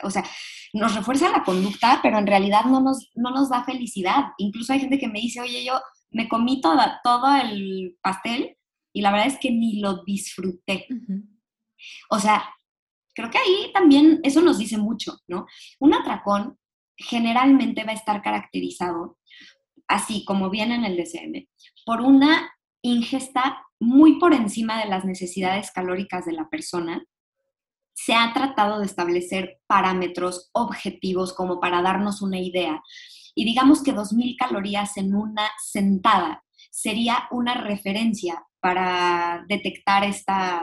[0.03, 0.25] o sea,
[0.73, 4.33] nos refuerza la conducta, pero en realidad no nos, no nos da felicidad.
[4.39, 8.57] Incluso hay gente que me dice, oye, yo me comí toda, todo el pastel
[8.93, 10.87] y la verdad es que ni lo disfruté.
[12.11, 12.45] O sea,
[13.15, 15.47] creo que ahí también eso nos dice mucho, ¿no?
[15.81, 16.59] Un atracón
[16.97, 19.19] generalmente va a estar caracterizado,
[19.89, 21.49] así como viene en el DCM,
[21.85, 22.53] por una
[22.83, 27.05] ingesta muy por encima de las necesidades calóricas de la persona
[27.95, 32.83] se ha tratado de establecer parámetros objetivos como para darnos una idea.
[33.35, 40.63] Y digamos que 2.000 calorías en una sentada sería una referencia para detectar esta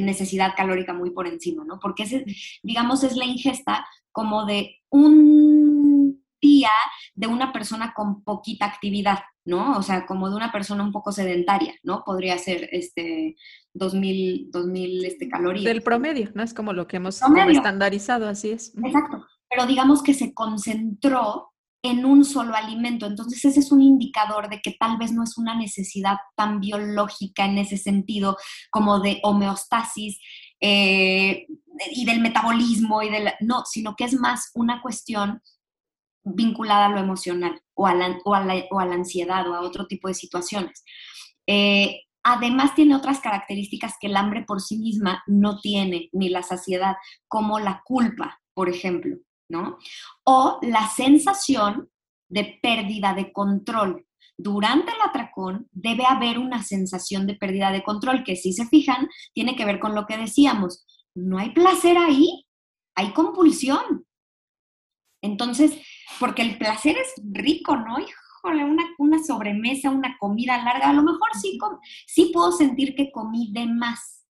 [0.00, 1.78] necesidad calórica muy por encima, ¿no?
[1.80, 2.24] Porque, ese,
[2.62, 6.70] digamos, es la ingesta como de un día
[7.14, 9.78] de una persona con poquita actividad, ¿no?
[9.78, 12.02] O sea, como de una persona un poco sedentaria, ¿no?
[12.04, 13.36] Podría ser este
[13.74, 15.64] 2000, 2000 este, calorías.
[15.64, 16.42] Del promedio, ¿no?
[16.42, 18.74] Es como lo que hemos estandarizado, así es.
[18.84, 21.51] Exacto, pero digamos que se concentró
[21.82, 23.06] en un solo alimento.
[23.06, 27.44] Entonces ese es un indicador de que tal vez no es una necesidad tan biológica
[27.44, 28.36] en ese sentido
[28.70, 30.20] como de homeostasis
[30.60, 31.46] eh,
[31.90, 33.32] y del metabolismo y del...
[33.40, 35.42] No, sino que es más una cuestión
[36.24, 40.14] vinculada a lo emocional o a la, o la, ansiedad o a otro tipo de
[40.14, 40.84] situaciones.
[41.48, 46.44] Eh, además tiene otras características que el hambre por sí misma no tiene, ni la
[46.44, 46.94] saciedad,
[47.26, 49.16] como la culpa, por ejemplo,
[49.48, 49.78] ¿no?
[50.24, 51.90] O la sensación
[52.28, 54.06] de pérdida de control.
[54.38, 59.08] Durante el atracón debe haber una sensación de pérdida de control que si se fijan
[59.34, 60.86] tiene que ver con lo que decíamos.
[61.14, 62.46] No hay placer ahí,
[62.94, 64.06] hay compulsión.
[65.20, 65.78] Entonces,
[66.18, 67.98] porque el placer es rico, ¿no?
[68.00, 71.58] Híjole, una, una sobremesa, una comida larga, a lo mejor sí,
[72.06, 74.24] sí puedo sentir que comí de más.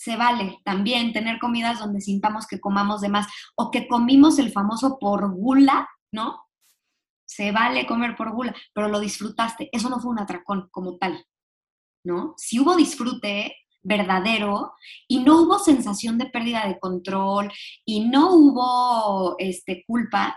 [0.00, 4.50] Se vale también tener comidas donde sintamos que comamos de más o que comimos el
[4.50, 6.46] famoso por gula, ¿no?
[7.26, 9.68] Se vale comer por gula, pero lo disfrutaste.
[9.72, 11.26] Eso no fue un atracón como tal,
[12.02, 12.32] ¿no?
[12.38, 14.72] Si hubo disfrute, verdadero
[15.06, 17.52] y no hubo sensación de pérdida de control
[17.84, 20.34] y no hubo este, culpa,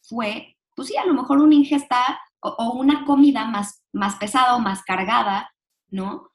[0.00, 4.58] fue, pues sí, a lo mejor una ingesta o, una comida más, más pesada o
[4.58, 5.50] más cargada,
[5.90, 6.30] ¿no?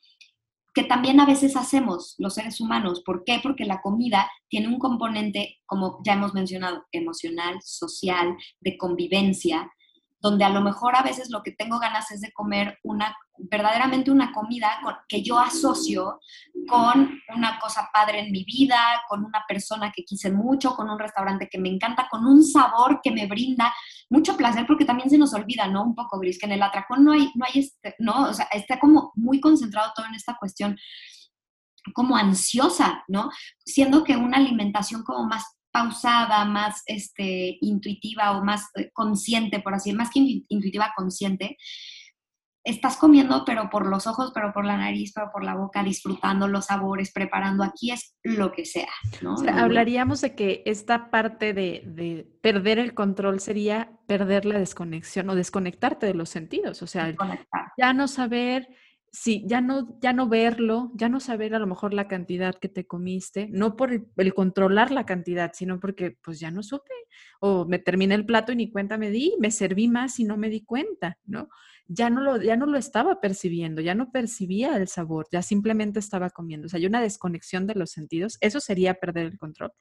[0.73, 3.03] Que también a veces hacemos los seres humanos.
[3.05, 3.39] ¿Por qué?
[3.43, 9.69] Porque la comida tiene un componente, como ya hemos mencionado, emocional, social, de convivencia,
[10.23, 14.09] donde a lo mejor a veces lo que tengo ganas es de comer una, verdaderamente
[14.09, 16.21] una comida que yo asocio
[16.65, 20.97] con una cosa padre en mi vida, con una persona que quise mucho, con un
[20.97, 23.73] restaurante que me encanta, con un sabor que me brinda
[24.13, 25.83] mucho placer, porque también se nos olvida, ¿no?
[25.83, 28.29] Un poco, Gris, que en el atracón no hay, no hay este, ¿no?
[28.29, 30.77] O sea, está como muy concentrado todo en esta cuestión
[31.95, 33.31] como ansiosa, ¿no?
[33.65, 39.73] Siendo que una alimentación como más pausada, más este, intuitiva o más eh, consciente, por
[39.73, 41.57] así decirlo, más que intuitiva, consciente,
[42.63, 46.47] estás comiendo, pero por los ojos, pero por la nariz, pero por la boca, disfrutando
[46.47, 47.63] los sabores, preparando.
[47.63, 48.89] Aquí es lo que sea,
[49.21, 49.35] ¿no?
[49.53, 55.35] hablaríamos de que esta parte de, de, perder el control sería perder la desconexión o
[55.35, 57.13] desconectarte de los sentidos, o sea,
[57.77, 58.69] ya no saber
[59.13, 62.67] sí, ya no, ya no verlo, ya no saber a lo mejor la cantidad que
[62.67, 66.93] te comiste, no por el, controlar la cantidad, sino porque pues ya no supe,
[67.39, 70.35] o me terminé el plato y ni cuenta me di, me serví más y no
[70.35, 71.47] me di cuenta, ¿no?
[71.87, 75.99] Ya no lo, ya no lo estaba percibiendo, ya no percibía el sabor, ya simplemente
[75.99, 76.67] estaba comiendo.
[76.67, 78.37] O sea, hay una desconexión de los sentidos.
[78.41, 79.71] Eso sería perder el control.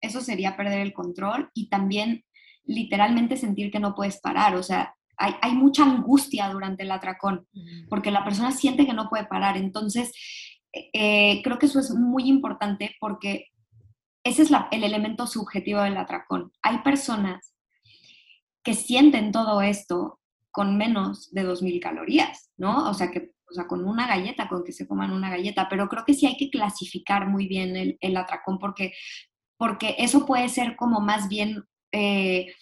[0.00, 2.24] Eso sería perder el control y también
[2.64, 4.56] literalmente sentir que no puedes parar.
[4.56, 7.46] O sea, hay, mucha angustia durante el atracón,
[7.90, 9.58] porque la persona siente que no puede parar.
[9.58, 10.12] Entonces,
[10.72, 13.48] eh, creo que eso es muy importante porque
[14.24, 16.52] ese es el elemento subjetivo del atracón.
[16.62, 17.54] Hay personas
[18.62, 20.19] que sienten todo esto
[20.50, 22.88] con menos de 2.000 calorías, ¿no?
[22.88, 25.88] O sea, que, o sea, con una galleta, con que se coman una galleta, pero
[25.88, 28.92] creo que sí hay que clasificar muy bien el, atracón porque,
[29.56, 31.64] porque eso puede ser como más bien...
[31.92, 32.52] Eh,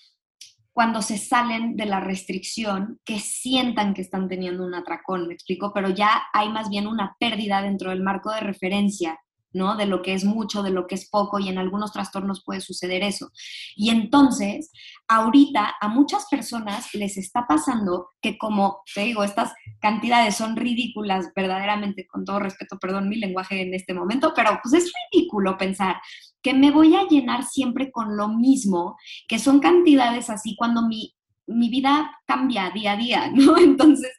[0.78, 5.72] cuando se salen de la restricción, que sientan que están teniendo un atracón, me explico,
[5.74, 9.18] pero ya hay más bien una pérdida dentro del marco de referencia
[9.52, 9.76] ¿no?
[9.76, 12.60] De lo que es mucho, de lo que es poco, y en algunos trastornos puede
[12.60, 13.30] suceder eso.
[13.76, 14.70] Y entonces,
[15.08, 21.28] ahorita a muchas personas les está pasando que como, te digo, estas cantidades son ridículas,
[21.34, 25.96] verdaderamente, con todo respeto, perdón mi lenguaje en este momento, pero pues es ridículo pensar
[26.42, 28.96] que me voy a llenar siempre con lo mismo,
[29.26, 31.14] que son cantidades así cuando mi,
[31.46, 33.56] mi vida cambia día a día, ¿no?
[33.58, 34.12] Entonces,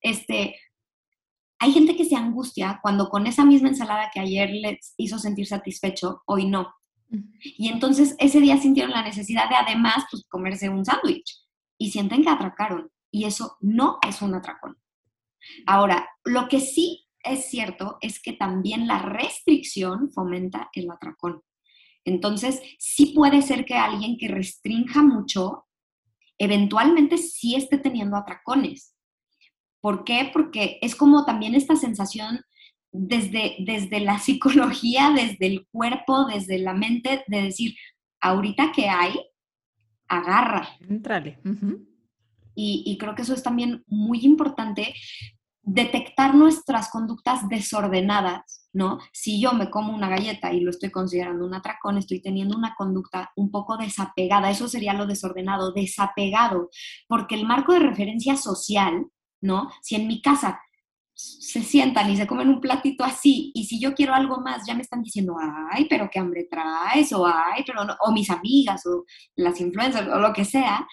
[0.00, 0.56] este,
[1.62, 5.46] hay gente que se angustia cuando con esa misma ensalada que ayer les hizo sentir
[5.46, 6.74] satisfecho, hoy no.
[7.44, 11.38] Y entonces ese día sintieron la necesidad de además pues, comerse un sándwich
[11.78, 12.90] y sienten que atracaron.
[13.12, 14.76] Y eso no es un atracón.
[15.64, 21.42] Ahora, lo que sí es cierto es que también la restricción fomenta el atracón.
[22.04, 25.66] Entonces, sí puede ser que alguien que restrinja mucho,
[26.38, 28.96] eventualmente sí esté teniendo atracones.
[29.82, 30.30] ¿Por qué?
[30.32, 32.40] Porque es como también esta sensación
[32.92, 37.74] desde, desde la psicología, desde el cuerpo, desde la mente, de decir,
[38.20, 39.20] ahorita que hay,
[40.08, 40.68] agarra.
[40.88, 41.38] Entrale.
[42.54, 44.94] y, y creo que eso es también muy importante,
[45.62, 48.98] detectar nuestras conductas desordenadas, ¿no?
[49.12, 52.74] Si yo me como una galleta y lo estoy considerando un atracón, estoy teniendo una
[52.76, 56.68] conducta un poco desapegada, eso sería lo desordenado, desapegado,
[57.08, 59.06] porque el marco de referencia social
[59.42, 59.70] ¿no?
[59.82, 60.60] Si en mi casa
[61.14, 64.74] se sientan y se comen un platito así, y si yo quiero algo más, ya
[64.74, 65.36] me están diciendo,
[65.70, 69.04] ay, pero qué hambre traes, o ay, pero no, o mis amigas, o
[69.36, 70.86] las influencers, o lo que sea,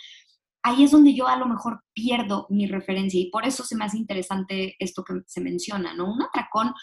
[0.62, 3.86] ahí es donde yo a lo mejor pierdo mi referencia, y por eso se me
[3.86, 6.12] hace interesante esto que se menciona, ¿no?
[6.12, 6.74] Un atracón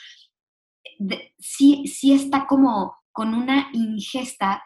[1.39, 4.63] sí, sí está como con una ingesta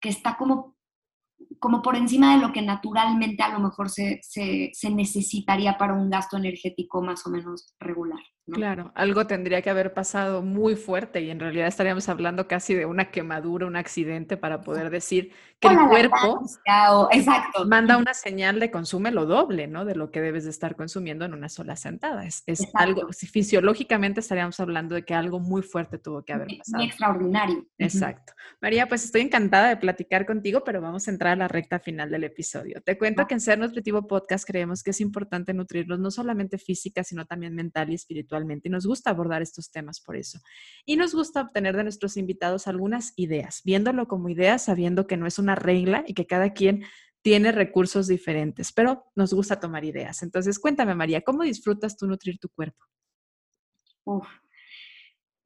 [0.00, 0.75] que está como
[1.58, 4.20] como por encima de lo que naturalmente a lo mejor se,
[4.90, 8.20] necesitaría para un gasto energético más o menos regular.
[8.52, 12.86] Claro, algo tendría que haber pasado muy fuerte y en realidad estaríamos hablando casi de
[12.86, 16.46] una quemadura, un accidente para poder decir que el cuerpo
[17.10, 17.66] exacto.
[17.66, 19.84] manda una señal de consume lo doble, ¿no?
[19.84, 22.24] De lo que debes de estar consumiendo en una sola sentada.
[22.24, 22.44] Es,
[22.74, 26.76] algo, fisiológicamente estaríamos hablando de que algo muy fuerte tuvo que haber pasado.
[26.78, 27.66] Muy extraordinario.
[27.78, 28.32] Exacto.
[28.60, 32.10] María, pues estoy encantada de platicar contigo, pero vamos a entrar a la recta final
[32.10, 32.80] del episodio.
[32.82, 37.04] Te cuento que en Ser Nutritivo Podcast creemos que es importante nutrirnos no solamente física,
[37.04, 38.68] sino también mental y espiritualmente.
[38.68, 40.40] Y nos gusta abordar estos temas por eso.
[40.84, 45.26] Y nos gusta obtener de nuestros invitados algunas ideas, viéndolo como ideas, sabiendo que no
[45.26, 46.84] es una regla y que cada quien
[47.22, 50.22] tiene recursos diferentes, pero nos gusta tomar ideas.
[50.22, 52.84] Entonces, cuéntame, María, ¿cómo disfrutas tú nutrir tu cuerpo?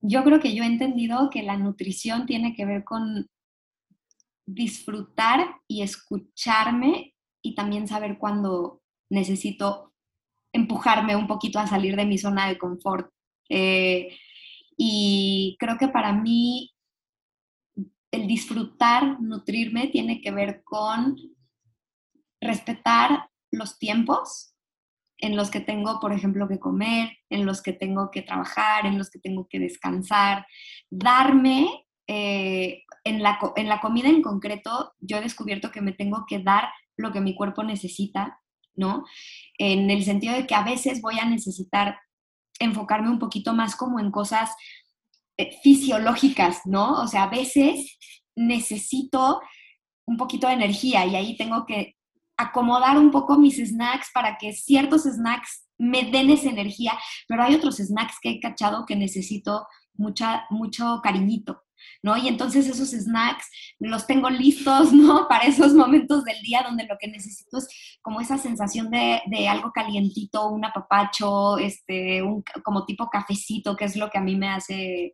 [0.02, 3.30] Yo creo que yo he entendido que la nutrición tiene que ver con
[4.54, 9.92] disfrutar y escucharme y también saber cuándo necesito
[10.52, 13.12] empujarme un poquito a salir de mi zona de confort.
[13.48, 14.16] Eh,
[14.76, 16.72] y creo que para mí
[18.10, 21.16] el disfrutar, nutrirme, tiene que ver con
[22.40, 24.56] respetar los tiempos
[25.18, 28.98] en los que tengo, por ejemplo, que comer, en los que tengo que trabajar, en
[28.98, 30.46] los que tengo que descansar,
[30.88, 36.24] darme eh, en, la, en la comida en concreto, yo he descubierto que me tengo
[36.26, 36.64] que dar
[36.96, 38.40] lo que mi cuerpo necesita,
[38.74, 39.04] ¿no?
[39.58, 42.00] En el sentido de que a veces voy a necesitar
[42.58, 44.50] enfocarme un poquito más como en cosas
[45.36, 47.00] eh, fisiológicas, ¿no?
[47.00, 47.96] O sea, a veces
[48.34, 49.40] necesito
[50.04, 51.94] un poquito de energía y ahí tengo que
[52.36, 56.92] acomodar un poco mis snacks para que ciertos snacks me den esa energía,
[57.28, 61.62] pero hay otros snacks que he cachado que necesito mucha, mucho cariñito,
[62.02, 62.16] ¿no?
[62.16, 65.28] Y entonces esos snacks los tengo listos, ¿no?
[65.28, 67.68] Para esos momentos del día donde lo que necesito es
[68.02, 73.96] como esa sensación de, algo calientito, un apapacho, este, un, como tipo cafecito, que es
[73.96, 75.12] lo que a mí me hace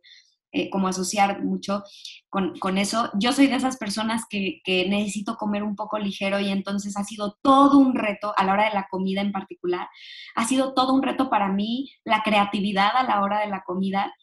[0.53, 1.83] eh, como asociar mucho
[2.29, 3.11] con, eso.
[3.19, 7.03] Yo soy de esas personas que, que, necesito comer un poco ligero y entonces ha
[7.03, 9.89] sido todo un reto a la hora de la comida en particular.
[10.35, 14.13] Ha sido todo un reto para mí la creatividad a la hora de la comida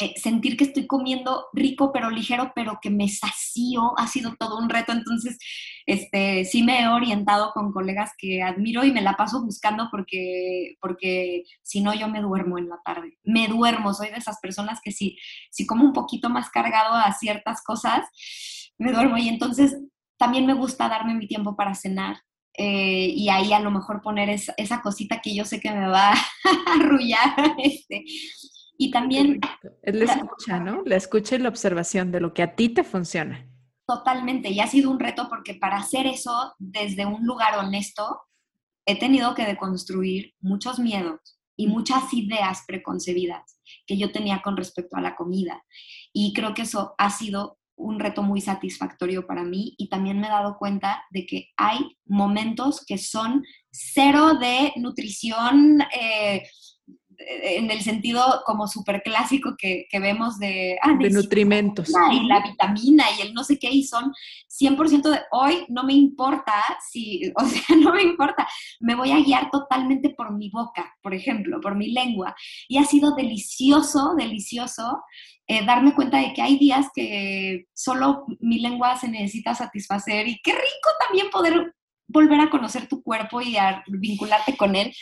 [0.00, 4.58] eh, sentir que estoy comiendo rico pero ligero, pero que me sacío, ha sido todo
[4.58, 4.92] un reto.
[4.92, 5.38] Entonces,
[5.86, 10.76] este, sí me he orientado con colegas que admiro y me la paso buscando porque,
[10.80, 13.18] porque si no, yo me duermo en la tarde.
[13.22, 15.16] Me duermo, soy de esas personas que si,
[15.50, 18.00] si como un poquito más cargado a ciertas cosas,
[18.78, 19.16] me duermo.
[19.18, 19.76] Y entonces
[20.16, 22.16] también me gusta darme mi tiempo para cenar.
[22.56, 26.12] Eh, y ahí a lo mejor poner esa, cosita que yo sé que me va
[26.12, 28.04] a arrullar, este,
[28.78, 29.40] y también...
[29.82, 30.82] Es la escucha, ¿no?
[30.84, 33.48] La escucha y la observación de lo que a ti te funciona.
[33.86, 38.20] Totalmente, y ha sido un reto porque para hacer eso desde un lugar honesto,
[38.86, 44.96] he tenido que deconstruir muchos miedos, y muchas ideas preconcebidas que yo tenía con respecto
[44.96, 45.64] a la comida.
[46.12, 50.28] Y creo que eso ha sido un reto muy satisfactorio para mí y también me
[50.28, 56.46] he dado cuenta de que hay momentos que son cero de nutrición eh,
[57.18, 61.88] en el sentido como súper clásico que, vemos de, ah, de nutrimentos.
[62.12, 64.12] Y la vitamina y el no sé qué, y son
[64.48, 66.52] 100% de hoy no me importa
[66.90, 68.46] si, o sea, no me importa,
[68.80, 72.34] me voy a guiar totalmente por mi boca, por ejemplo, por mi lengua.
[72.68, 75.02] Y ha sido delicioso, delicioso
[75.46, 80.40] eh, darme cuenta de que hay días que solo mi lengua se necesita satisfacer y
[80.42, 81.74] qué rico también poder
[82.06, 84.94] volver a conocer tu cuerpo y a vincularte con él.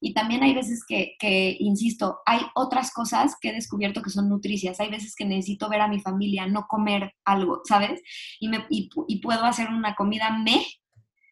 [0.00, 4.80] Y también hay veces que, insisto, hay otras cosas que he descubierto que son nutricias.
[4.80, 8.02] Hay veces que necesito ver a mi familia, no comer algo, ¿sabes?
[8.38, 8.88] Y, me, y,
[9.20, 10.64] puedo hacer una comida me,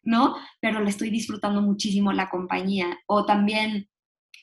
[0.03, 0.35] ¿no?
[0.59, 2.97] Pero le estoy disfrutando muchísimo la compañía.
[3.07, 3.89] O también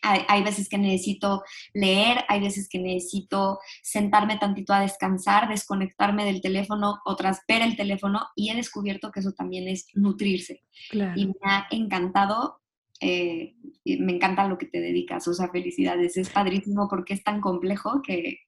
[0.02, 6.24] hay, hay, veces que necesito leer, hay veces que necesito sentarme tantito a descansar, desconectarme
[6.24, 10.62] del teléfono, otras ver el teléfono y he descubierto que eso también es nutrirse.
[10.92, 12.63] Y me ha encantado
[13.00, 17.40] eh, me encanta lo que te dedicas, o sea, felicidades, es padrísimo porque es tan
[17.40, 18.38] complejo que...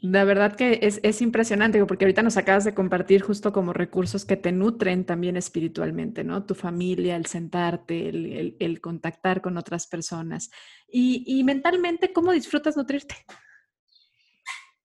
[0.00, 4.36] La verdad que es, impresionante, porque ahorita nos acabas de compartir justo como recursos que
[4.36, 6.44] te nutren también espiritualmente, ¿no?
[6.44, 10.50] Tu familia, el sentarte, el, contactar con otras personas.
[10.88, 13.14] Y, y mentalmente, ¿cómo disfrutas nutrirte?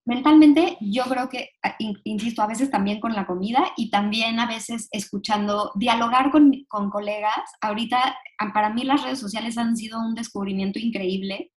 [0.06, 4.48] Mentalmente, yo creo que, ah, insisto, a veces también con la comida y también a
[4.48, 7.44] veces escuchando, dialogar con, con colegas.
[7.62, 11.52] Ahorita, ah, para mí las redes sociales han sido un descubrimiento increíble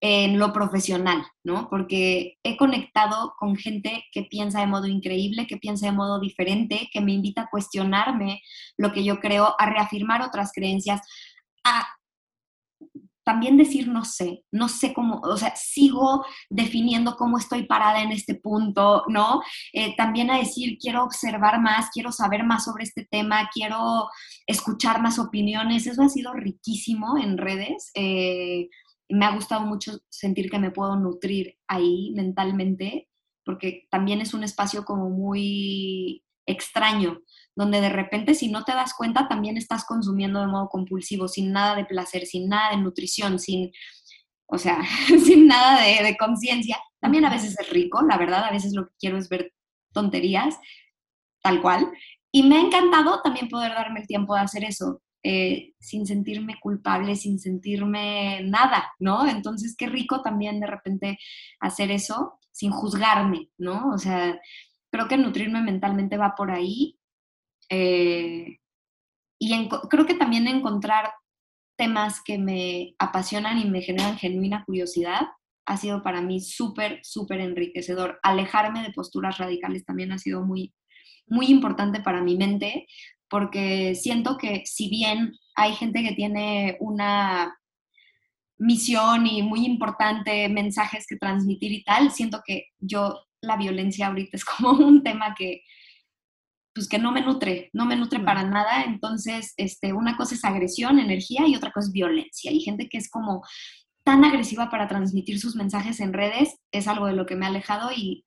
[0.00, 1.68] en lo profesional, ¿no?
[1.68, 6.88] Porque he conectado con gente que piensa de modo increíble, que piensa de modo diferente,
[6.90, 8.40] que me invita a cuestionarme
[8.78, 11.02] lo que yo creo, a reafirmar otras creencias,
[11.64, 11.86] a
[13.30, 18.10] también decir no sé, no sé cómo, o sea, sigo definiendo cómo estoy parada en
[18.10, 19.40] este punto, ¿no?
[19.72, 24.08] Eh, también a decir quiero observar más, quiero saber más sobre este tema, quiero
[24.48, 27.92] escuchar más opiniones, eso ha sido riquísimo en redes.
[27.94, 28.68] Eh,
[29.08, 33.08] me ha gustado mucho sentir que me puedo nutrir ahí mentalmente,
[33.44, 37.20] porque también es un espacio como muy extraño,
[37.56, 41.52] donde de repente si no te das cuenta también estás consumiendo de modo compulsivo, sin
[41.52, 43.72] nada de placer, sin nada de nutrición, sin,
[44.46, 44.82] o sea,
[45.24, 46.78] sin nada de, conciencia.
[47.00, 49.52] También a veces es rico, la verdad, a veces lo que quiero es ver
[49.92, 50.58] tonterías,
[51.42, 51.90] tal cual.
[52.32, 56.58] Y me ha encantado también poder darme el tiempo de hacer eso, eh, sin sentirme
[56.60, 59.26] culpable, sin sentirme nada, ¿no?
[59.26, 61.18] Entonces, qué rico también de repente
[61.58, 63.90] hacer eso sin juzgarme, ¿no?
[63.90, 64.38] O sea,
[64.90, 66.99] creo que nutrirme mentalmente va por ahí
[67.70, 68.58] eh,
[69.38, 71.12] y creo que también encontrar
[71.78, 75.28] temas que me apasionan y me generan genuina curiosidad
[75.64, 78.18] ha sido para mí súper, súper enriquecedor.
[78.22, 80.74] Alejarme de posturas radicales también ha sido muy,
[81.26, 82.86] muy importante para mi mente,
[83.28, 87.56] porque siento que si bien hay gente que tiene una
[88.58, 94.36] misión y muy importante mensajes que transmitir y tal, siento que yo la violencia ahorita
[94.36, 95.62] es como un tema que,
[96.74, 98.84] pues que no me nutre, no me nutre para nada.
[98.84, 102.52] Entonces, este, una cosa es agresión, energía y otra cosa es violencia.
[102.52, 103.42] Y gente que es como
[104.04, 107.48] tan agresiva para transmitir sus mensajes en redes, es algo de lo que me ha
[107.48, 108.24] alejado y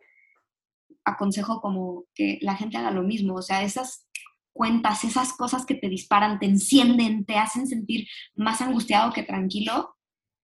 [1.05, 3.35] aconsejo como que la gente haga lo mismo.
[3.35, 4.07] O sea, esas
[4.53, 9.95] cuentas, esas cosas que te disparan, te encienden, te hacen sentir más angustiado que tranquilo,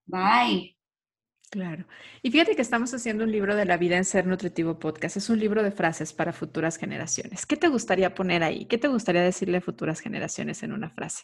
[0.05, 0.78] bye.
[1.49, 1.85] Claro.
[2.21, 5.17] Y fíjate que estamos haciendo un libro de la vida en Ser Nutritivo Podcast.
[5.17, 7.47] Es un libro de frases para futuras generaciones.
[7.47, 8.65] ¿Qué te gustaría poner ahí?
[8.65, 11.23] ¿Qué te gustaría decirle a futuras generaciones en una frase?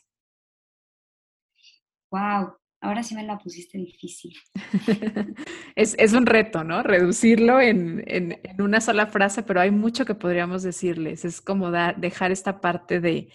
[2.10, 4.36] Wow, ahora sí me la pusiste difícil.
[5.76, 6.82] es, un reto, ¿no?
[6.82, 11.24] Reducirlo en, una sola frase, pero hay mucho que podríamos decirles.
[11.24, 13.30] Es como dejar esta parte de,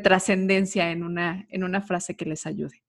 [0.00, 2.84] trascendencia en una, en una frase que les ayude.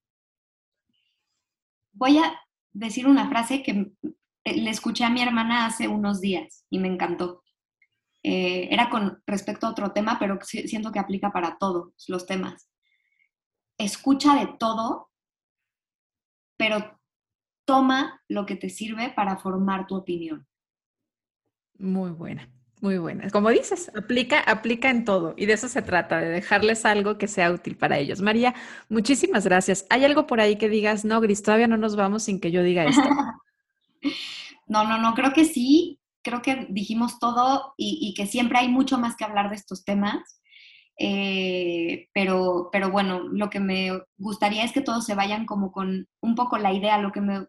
[1.93, 2.46] Voy a
[2.77, 3.91] decir una frase que
[4.43, 7.43] eh, le escuché a mi hermana hace unos días y me encantó.
[8.23, 12.69] Eh, era con respecto a otro tema, pero siento que aplica para todos los temas.
[13.77, 15.09] Escucha de todo,
[16.57, 16.99] pero
[17.65, 20.47] toma lo que te sirve para formar tu opinión.
[21.77, 22.51] Muy buena.
[22.79, 23.29] Muy buena.
[23.31, 27.27] Como dices, aplica, aplica en todo y de eso se trata, de dejarles algo que
[27.27, 28.21] sea útil para ellos.
[28.21, 28.53] María,
[28.87, 29.87] muchísimas gracias.
[29.89, 32.61] ¿Hay algo por ahí que digas, no, Gris, todavía no nos vamos sin que yo
[32.61, 33.01] diga esto?
[34.67, 35.99] no, no, no, creo que sí.
[36.21, 40.41] Creo que dijimos todo y, que siempre hay mucho más que hablar de estos temas.
[40.99, 46.07] Eh, pero, pero bueno, lo que me gustaría es que todos se vayan como con
[46.21, 47.45] un poco la idea, lo que me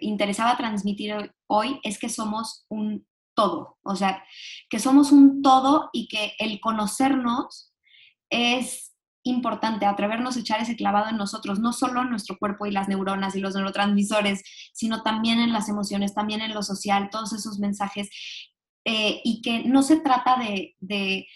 [0.00, 3.06] interesaba transmitir hoy es que somos un
[3.40, 4.22] todo, o sea,
[4.68, 7.72] que somos un todo y que el conocernos
[8.28, 12.70] es importante, atrevernos a echar ese clavado en nosotros, no solo en nuestro cuerpo y
[12.70, 14.42] las neuronas y los neurotransmisores,
[14.74, 18.10] sino también en las emociones, también en lo social, todos esos mensajes,
[18.84, 21.26] eh, y que no se trata de, de,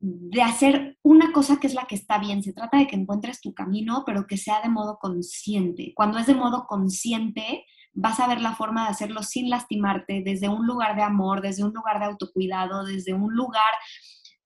[0.00, 3.40] de hacer una cosa que es la que está bien, se trata de que encuentres
[3.40, 5.92] tu camino, pero que sea de modo consciente.
[5.94, 7.64] Cuando es de modo consciente,
[7.96, 11.64] vas a ver la forma de hacerlo sin lastimarte, desde un lugar de amor, desde
[11.64, 13.72] un lugar de autocuidado, desde un lugar,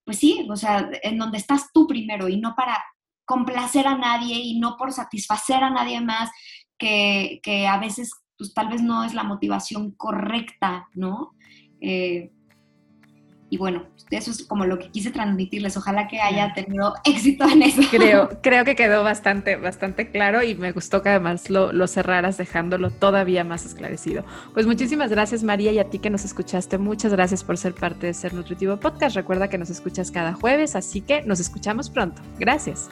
[0.05, 2.83] pues sí, o sea, en donde estás tú primero y no para
[3.25, 6.31] complacer a nadie y no por satisfacer a nadie más,
[6.79, 11.33] que, a veces pues tal vez no es la motivación correcta, ¿no?
[11.81, 12.33] Eh,
[13.51, 15.77] y bueno, eso es como lo que quise transmitirles.
[15.77, 17.83] Ojalá que haya tenido éxito en eso.
[17.91, 22.39] Creo, creo que quedó bastante, bastante claro y me gustó que además lo, lo cerraras
[22.39, 24.25] dejándolo todavía más esclarecido.
[24.55, 26.79] Pues muchísimas gracias María y a ti que nos escuchaste.
[26.79, 29.17] Muchas gracias por ser parte de Ser Nutritivo Podcast.
[29.17, 32.23] Recuerda que nos escuchas cada jueves, así que nos escuchamos pronto.
[32.39, 32.89] Gracias.